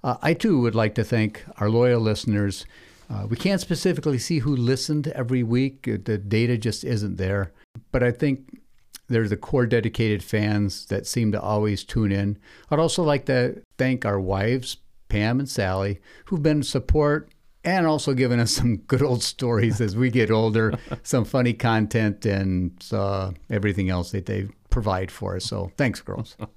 Uh, 0.03 0.17
I 0.21 0.33
too 0.33 0.59
would 0.61 0.75
like 0.75 0.95
to 0.95 1.03
thank 1.03 1.43
our 1.57 1.69
loyal 1.69 2.01
listeners. 2.01 2.65
Uh, 3.09 3.25
we 3.29 3.37
can't 3.37 3.61
specifically 3.61 4.17
see 4.17 4.39
who 4.39 4.55
listened 4.55 5.07
every 5.09 5.43
week. 5.43 5.87
Uh, 5.87 5.97
The 6.03 6.17
data 6.17 6.57
just 6.57 6.83
isn't 6.83 7.17
there. 7.17 7.53
But 7.91 8.03
I 8.03 8.11
think 8.11 8.59
there's 9.07 9.29
the 9.29 9.37
core 9.37 9.65
dedicated 9.65 10.21
fans 10.23 10.85
that 10.87 11.07
seem 11.07 11.31
to 11.31 11.41
always 11.41 11.83
tune 11.83 12.11
in. 12.11 12.37
I'd 12.69 12.79
also 12.79 13.03
like 13.03 13.25
to 13.27 13.61
thank 13.77 14.05
our 14.05 14.19
wives, 14.19 14.77
Pam 15.09 15.39
and 15.39 15.47
Sally, 15.49 15.99
who've 16.25 16.43
been 16.43 16.63
support 16.63 17.29
and 17.63 17.87
also 17.87 18.13
given 18.13 18.39
us 18.39 18.51
some 18.59 18.77
good 18.77 19.01
old 19.01 19.23
stories 19.23 19.79
as 19.79 19.95
we 19.95 20.09
get 20.09 20.29
older, 20.31 20.73
some 21.03 21.23
funny 21.25 21.53
content, 21.53 22.25
and 22.25 22.83
uh, 22.91 23.31
everything 23.49 23.89
else 23.89 24.11
that 24.11 24.25
they 24.25 24.47
provide 24.69 25.11
for 25.11 25.35
us. 25.37 25.45
So 25.45 25.71
thanks, 25.77 26.01
girls. 26.01 26.35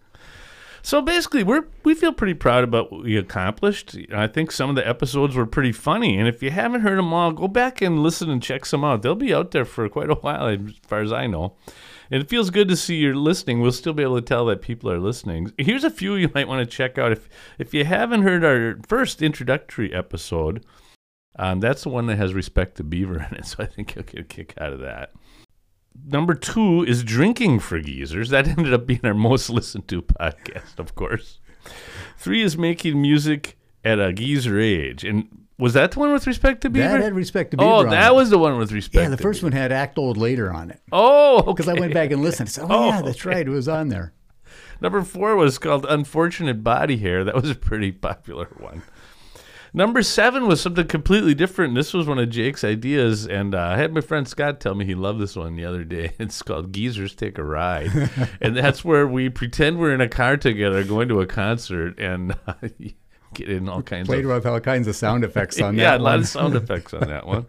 So 0.83 1.03
basically, 1.03 1.43
we're 1.43 1.67
we 1.85 1.95
feel 1.95 2.13
pretty 2.13 2.35
proud 2.35 2.65
about 2.65 2.91
what 2.91 3.05
we 3.05 3.17
accomplished. 3.17 3.97
I 4.13 4.27
think 4.27 4.51
some 4.51 4.71
of 4.71 4.77
the 4.77 4.87
episodes 4.87 5.37
were 5.37 5.47
pretty 5.47 5.73
funny, 5.73 6.19
and 6.19 6.27
if 6.27 6.43
you 6.43 6.51
haven't 6.51 6.81
heard 6.83 6.99
them 6.99 7.13
all, 7.13 7.33
go 7.33 7.49
back 7.49 7.83
and 7.83 8.03
listen 8.03 8.31
and 8.31 8.43
check 8.43 8.65
some 8.65 8.85
out. 8.85 9.03
They'll 9.03 9.15
be 9.15 9.35
out 9.35 9.51
there 9.51 9.65
for 9.65 9.89
quite 9.89 10.11
a 10.11 10.15
while, 10.15 10.47
as 10.47 10.59
far 10.87 11.01
as 11.01 11.13
I 11.13 11.27
know. 11.27 11.57
And 12.11 12.23
it 12.23 12.29
feels 12.29 12.51
good 12.51 12.69
to 12.69 12.77
see 12.77 12.97
you're 12.97 13.15
listening. 13.15 13.61
We'll 13.61 13.73
still 13.73 13.93
be 13.93 14.03
able 14.03 14.17
to 14.17 14.23
tell 14.23 14.47
that 14.47 14.63
people 14.63 14.91
are 14.91 14.99
listening. 14.99 15.53
Here's 15.59 15.85
a 15.85 15.91
few 15.91 16.15
you 16.15 16.31
might 16.35 16.49
want 16.49 16.69
to 16.69 16.77
check 16.77 16.99
out 16.99 17.13
if 17.13 17.29
if 17.59 17.73
you 17.75 17.85
haven't 17.85 18.23
heard 18.23 18.45
our 18.45 18.79
first 18.89 19.23
introductory 19.23 19.95
episode. 19.95 20.65
Um, 21.39 21.61
that's 21.61 21.85
the 21.85 21.89
one 21.91 22.07
that 22.07 22.17
has 22.17 22.35
Respect 22.35 22.77
the 22.77 22.85
Beaver 22.85 23.17
in 23.31 23.37
it, 23.37 23.47
so 23.47 23.63
I 23.63 23.67
think 23.67 23.95
you'll 23.95 24.05
get 24.05 24.21
a 24.21 24.25
kick 24.25 24.55
out 24.59 24.73
of 24.73 24.81
that. 24.81 25.13
Number 26.07 26.35
two 26.35 26.85
is 26.85 27.03
drinking 27.05 27.61
for 27.61 27.81
geezers. 27.81 28.31
That 28.31 28.47
ended 28.59 28.73
up 28.73 28.87
being 28.87 29.01
our 29.05 29.15
most 29.15 29.51
listened 29.51 29.89
to 29.89 30.03
podcast, 30.03 30.79
of 30.79 30.95
course. 30.95 31.39
Three 32.17 32.43
is 32.43 32.57
making 32.57 33.01
music 33.01 33.57
at 33.85 33.99
a 33.99 34.13
geezer 34.13 34.59
age. 34.59 35.05
And 35.05 35.47
Was 35.59 35.75
that 35.75 35.93
the 35.93 36.01
one 36.01 36.13
with 36.13 36.27
Respect 36.27 36.63
the 36.63 36.71
Beaver? 36.71 36.89
That 36.89 37.01
had 37.03 37.15
respect 37.15 37.53
to 37.53 37.57
oh, 37.61 37.81
on 37.81 37.91
that 37.91 38.13
it. 38.13 38.15
was 38.15 38.31
the 38.31 38.39
one 38.39 38.57
with 38.59 38.73
respect. 38.73 39.03
Yeah, 39.03 39.09
the 39.11 39.17
first 39.17 39.41
Beaver. 39.41 39.53
one 39.55 39.61
had 39.61 39.73
Act 39.73 39.99
Old 39.99 40.17
Later 40.17 40.53
on 40.53 40.71
it. 40.71 40.81
Oh, 40.93 41.43
Because 41.43 41.69
I 41.69 41.75
went 41.75 41.93
back 41.95 42.11
and 42.11 42.23
listened. 42.23 42.49
I 42.49 42.51
said, 42.51 42.65
oh, 42.65 42.69
Oh, 42.71 42.89
yeah, 42.89 43.03
that's 43.03 43.25
right. 43.25 43.47
It 43.47 43.51
was 43.51 43.69
on 43.69 43.89
there. 43.89 44.13
Number 44.81 45.03
four 45.03 45.37
was 45.37 45.59
called 45.59 45.85
Unfortunate 45.89 46.65
Body 46.65 46.97
Hair. 46.97 47.25
That 47.25 47.35
was 47.35 47.51
a 47.51 47.55
pretty 47.55 47.93
popular 47.93 48.49
one. 48.59 48.83
Number 49.73 50.03
seven 50.03 50.47
was 50.49 50.61
something 50.61 50.87
completely 50.87 51.35
different. 51.35 51.75
This 51.75 51.95
was 51.95 52.07
one 52.07 52.19
of 52.19 52.29
Jake's 52.29 52.65
ideas, 52.65 53.27
and 53.27 53.55
uh, 53.55 53.61
I 53.61 53.77
had 53.77 53.93
my 53.93 54.01
friend 54.01 54.27
Scott 54.27 54.61
tell 54.61 54.75
me 54.75 54.85
he 54.85 54.97
loved 54.97 55.21
this 55.21 55.37
one 55.37 55.57
the 55.57 55.65
other 55.65 55.85
day. 55.85 56.13
It's 56.21 56.43
called 56.43 56.73
Geezers 56.73 57.15
Take 57.15 57.39
a 57.39 57.45
Ride, 57.45 57.91
and 58.41 58.57
that's 58.57 58.85
where 58.85 59.07
we 59.07 59.29
pretend 59.29 59.79
we're 59.79 59.95
in 59.95 60.01
a 60.01 60.09
car 60.09 60.37
together 60.37 60.85
going 60.85 61.09
to 61.09 61.21
a 61.21 61.27
concert 61.27 61.99
and 61.99 62.37
uh, 62.47 62.55
get 63.35 63.49
in 63.49 63.69
all 63.69 63.83
kinds 63.83 64.09
of 64.09 64.13
Played 64.13 64.25
of 64.25 64.31
with 64.31 64.47
all 64.47 64.61
kinds 64.61 64.87
of 64.87 64.97
sound 64.97 65.25
effects 65.25 65.61
on 65.61 65.77
yeah, 65.77 65.93
that 65.93 65.97
Yeah, 65.97 65.99
a 65.99 66.03
lot 66.03 66.19
of 66.19 66.29
sound 66.29 66.57
effects 66.57 66.93
on 66.93 67.09
that 67.09 67.27
one. 67.27 67.47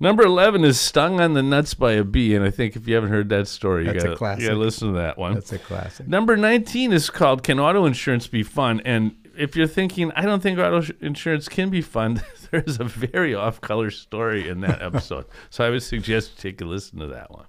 Number 0.00 0.24
eleven 0.24 0.64
is 0.64 0.80
"Stung 0.80 1.20
on 1.20 1.34
the 1.34 1.42
Nuts 1.42 1.74
by 1.74 1.92
a 1.92 2.04
Bee," 2.04 2.34
and 2.34 2.44
I 2.44 2.50
think 2.50 2.74
if 2.74 2.88
you 2.88 2.94
haven't 2.94 3.10
heard 3.10 3.28
that 3.28 3.46
story, 3.48 3.86
you 3.86 3.92
That's 3.92 4.04
you 4.04 4.48
gotta 4.48 4.54
listen 4.54 4.92
to 4.92 4.98
that 4.98 5.18
one. 5.18 5.34
That's 5.34 5.52
a 5.52 5.58
classic. 5.58 6.08
Number 6.08 6.36
19 6.36 6.92
is 6.92 7.10
called 7.10 7.42
Can 7.42 7.60
Auto 7.60 7.86
Insurance 7.86 8.26
Be 8.26 8.42
Fun? 8.42 8.80
And 8.84 9.14
if 9.36 9.56
you're 9.56 9.66
thinking, 9.66 10.12
I 10.12 10.22
don't 10.22 10.42
think 10.42 10.58
auto 10.58 10.92
insurance 11.00 11.48
can 11.48 11.70
be 11.70 11.80
fun, 11.80 12.22
there's 12.50 12.80
a 12.80 12.84
very 12.84 13.34
off 13.34 13.60
color 13.60 13.90
story 13.90 14.48
in 14.48 14.60
that 14.60 14.82
episode. 14.82 15.26
so 15.50 15.64
I 15.64 15.70
would 15.70 15.82
suggest 15.82 16.32
you 16.36 16.50
take 16.50 16.60
a 16.60 16.64
listen 16.64 16.98
to 17.00 17.06
that 17.08 17.30
one. 17.30 17.46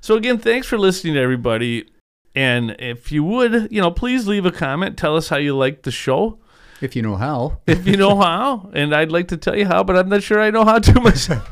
So, 0.00 0.14
again, 0.14 0.38
thanks 0.38 0.66
for 0.66 0.78
listening 0.78 1.14
to 1.14 1.20
everybody. 1.20 1.88
And 2.34 2.76
if 2.78 3.10
you 3.10 3.24
would, 3.24 3.72
you 3.72 3.80
know, 3.80 3.90
please 3.90 4.28
leave 4.28 4.46
a 4.46 4.52
comment. 4.52 4.96
Tell 4.96 5.16
us 5.16 5.28
how 5.28 5.38
you 5.38 5.56
liked 5.56 5.82
the 5.82 5.90
show. 5.90 6.38
If 6.80 6.94
you 6.94 7.02
know 7.02 7.16
how. 7.16 7.60
If 7.66 7.86
you 7.86 7.96
know 7.96 8.16
how, 8.16 8.70
and 8.72 8.94
I'd 8.94 9.10
like 9.10 9.28
to 9.28 9.36
tell 9.36 9.56
you 9.56 9.66
how, 9.66 9.82
but 9.82 9.96
I'm 9.96 10.08
not 10.08 10.22
sure 10.22 10.40
I 10.40 10.50
know 10.50 10.64
how 10.64 10.78
to 10.78 11.00
myself. 11.00 11.48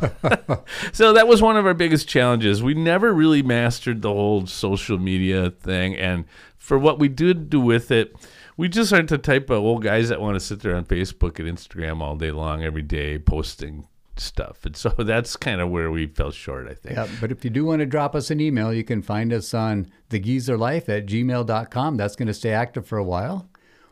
so 0.93 1.13
that 1.15 1.27
was 1.27 1.43
one 1.43 1.57
of 1.57 1.67
our 1.67 1.75
biggest 1.75 2.09
challenges. 2.09 2.63
We 2.63 2.75
never 2.75 3.13
really 3.13 3.43
mastered 3.43 4.03
the 4.03 4.13
whole 4.13 4.47
social 4.47 4.99
media 4.99 5.51
thing, 5.51 5.97
and 5.97 6.27
for 6.57 6.79
what 6.79 7.01
we 7.01 7.09
did 7.09 7.51
do 7.51 7.61
with 7.61 7.91
it, 7.91 8.15
we 8.57 8.69
just 8.69 8.93
aren't 8.93 9.11
the 9.11 9.19
type 9.19 9.51
of 9.51 9.59
old 9.59 9.83
guys 9.83 10.09
that 10.09 10.21
want 10.21 10.35
to 10.35 10.41
sit 10.41 10.61
there 10.61 10.75
on 10.75 10.85
Facebook 10.85 11.39
and 11.39 11.49
Instagram 11.49 12.01
all 12.01 12.17
day 12.17 12.31
long, 12.31 12.63
every 12.63 12.83
day, 12.83 13.19
posting 13.19 13.87
stuff. 14.17 14.65
And 14.65 14.77
so 14.77 14.89
that's 14.99 15.37
kind 15.37 15.61
of 15.61 15.71
where 15.71 15.91
we 15.91 16.07
fell 16.07 16.31
short, 16.31 16.69
I 16.69 16.75
think. 16.75 16.97
Yeah, 16.97 17.09
but 17.21 17.31
if 17.31 17.45
you 17.45 17.51
do 17.51 17.65
want 17.65 17.81
to 17.81 17.87
drop 17.87 18.15
us 18.15 18.31
an 18.31 18.41
email, 18.41 18.73
you 18.73 18.85
can 18.85 19.03
find 19.03 19.33
us 19.33 19.53
on 19.53 19.91
thegeezerlife 20.11 20.89
at 20.89 21.07
gmail.com. 21.07 21.97
That's 21.97 22.17
going 22.17 22.29
to 22.29 22.35
stay 22.35 22.53
active 22.53 22.87
for 22.87 22.99
a 22.99 23.05
while. 23.05 23.49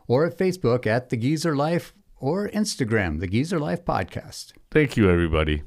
Or 0.06 0.26
at 0.26 0.36
Facebook 0.38 0.86
at 0.86 1.08
The 1.10 1.16
Geezer 1.16 1.56
Life 1.56 1.94
or 2.16 2.48
Instagram, 2.48 3.20
The 3.20 3.26
Geezer 3.26 3.58
Life 3.58 3.84
Podcast. 3.84 4.52
Thank 4.70 4.96
you, 4.96 5.10
everybody. 5.10 5.62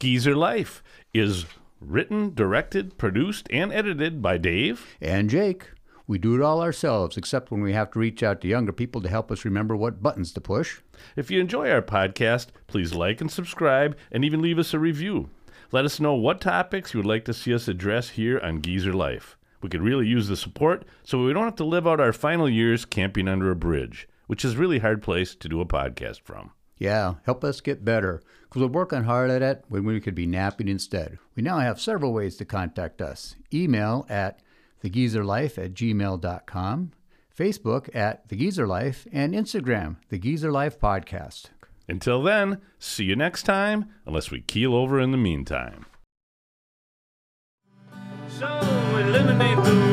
Geezer 0.00 0.36
Life 0.36 0.82
is 1.12 1.46
written, 1.80 2.34
directed, 2.34 2.98
produced, 2.98 3.48
and 3.50 3.72
edited 3.72 4.22
by 4.22 4.38
Dave. 4.38 4.96
And 5.00 5.30
Jake, 5.30 5.70
we 6.08 6.18
do 6.18 6.34
it 6.34 6.40
all 6.40 6.60
ourselves, 6.60 7.16
except 7.16 7.52
when 7.52 7.60
we 7.60 7.74
have 7.74 7.92
to 7.92 7.98
reach 7.98 8.22
out 8.22 8.40
to 8.40 8.48
younger 8.48 8.72
people 8.72 9.00
to 9.02 9.08
help 9.08 9.30
us 9.30 9.44
remember 9.44 9.76
what 9.76 10.02
buttons 10.02 10.32
to 10.32 10.40
push. 10.40 10.80
If 11.14 11.30
you 11.30 11.38
enjoy 11.38 11.70
our 11.70 11.82
podcast, 11.82 12.48
please 12.66 12.94
like 12.94 13.20
and 13.20 13.30
subscribe 13.30 13.96
and 14.10 14.24
even 14.24 14.42
leave 14.42 14.58
us 14.58 14.74
a 14.74 14.78
review. 14.78 15.28
Let 15.70 15.84
us 15.84 16.00
know 16.00 16.14
what 16.14 16.40
topics 16.40 16.94
you 16.94 16.98
would 16.98 17.06
like 17.06 17.26
to 17.26 17.34
see 17.34 17.52
us 17.52 17.68
address 17.68 18.08
here 18.10 18.40
on 18.40 18.62
Geezer 18.62 18.94
Life. 18.94 19.36
We 19.60 19.68
could 19.68 19.82
really 19.82 20.06
use 20.06 20.28
the 20.28 20.36
support 20.36 20.86
so 21.04 21.22
we 21.22 21.34
don't 21.34 21.44
have 21.44 21.56
to 21.56 21.64
live 21.64 21.86
out 21.86 22.00
our 22.00 22.14
final 22.14 22.48
years 22.48 22.86
camping 22.86 23.28
under 23.28 23.50
a 23.50 23.56
bridge, 23.56 24.08
which 24.28 24.46
is 24.46 24.54
a 24.54 24.58
really 24.58 24.78
hard 24.78 25.02
place 25.02 25.34
to 25.34 25.48
do 25.48 25.60
a 25.60 25.66
podcast 25.66 26.22
from. 26.22 26.52
Yeah, 26.78 27.16
help 27.24 27.44
us 27.44 27.60
get 27.60 27.84
better, 27.84 28.22
because 28.44 28.62
we're 28.62 28.68
working 28.68 29.02
hard 29.02 29.30
at 29.30 29.42
it 29.42 29.64
when 29.68 29.84
we 29.84 30.00
could 30.00 30.14
be 30.14 30.26
napping 30.26 30.68
instead. 30.68 31.18
We 31.34 31.42
now 31.42 31.58
have 31.58 31.80
several 31.80 32.12
ways 32.14 32.36
to 32.36 32.44
contact 32.44 33.02
us. 33.02 33.34
Email 33.52 34.06
at 34.08 34.40
thegeezerlife 34.82 35.62
at 35.62 35.74
gmail.com, 35.74 36.92
Facebook 37.36 37.94
at 37.94 38.28
thegeezerlife, 38.28 39.06
and 39.12 39.34
Instagram, 39.34 39.96
the 40.08 40.18
Geezer 40.18 40.50
Life 40.50 40.78
Podcast. 40.78 41.46
Until 41.88 42.22
then, 42.22 42.60
see 42.78 43.04
you 43.04 43.16
next 43.16 43.44
time, 43.44 43.86
unless 44.04 44.30
we 44.30 44.40
keel 44.40 44.74
over 44.74 45.00
in 45.00 45.10
the 45.10 45.16
meantime. 45.16 45.86
So 48.28 48.46
eliminate 48.94 49.64
the 49.64 49.87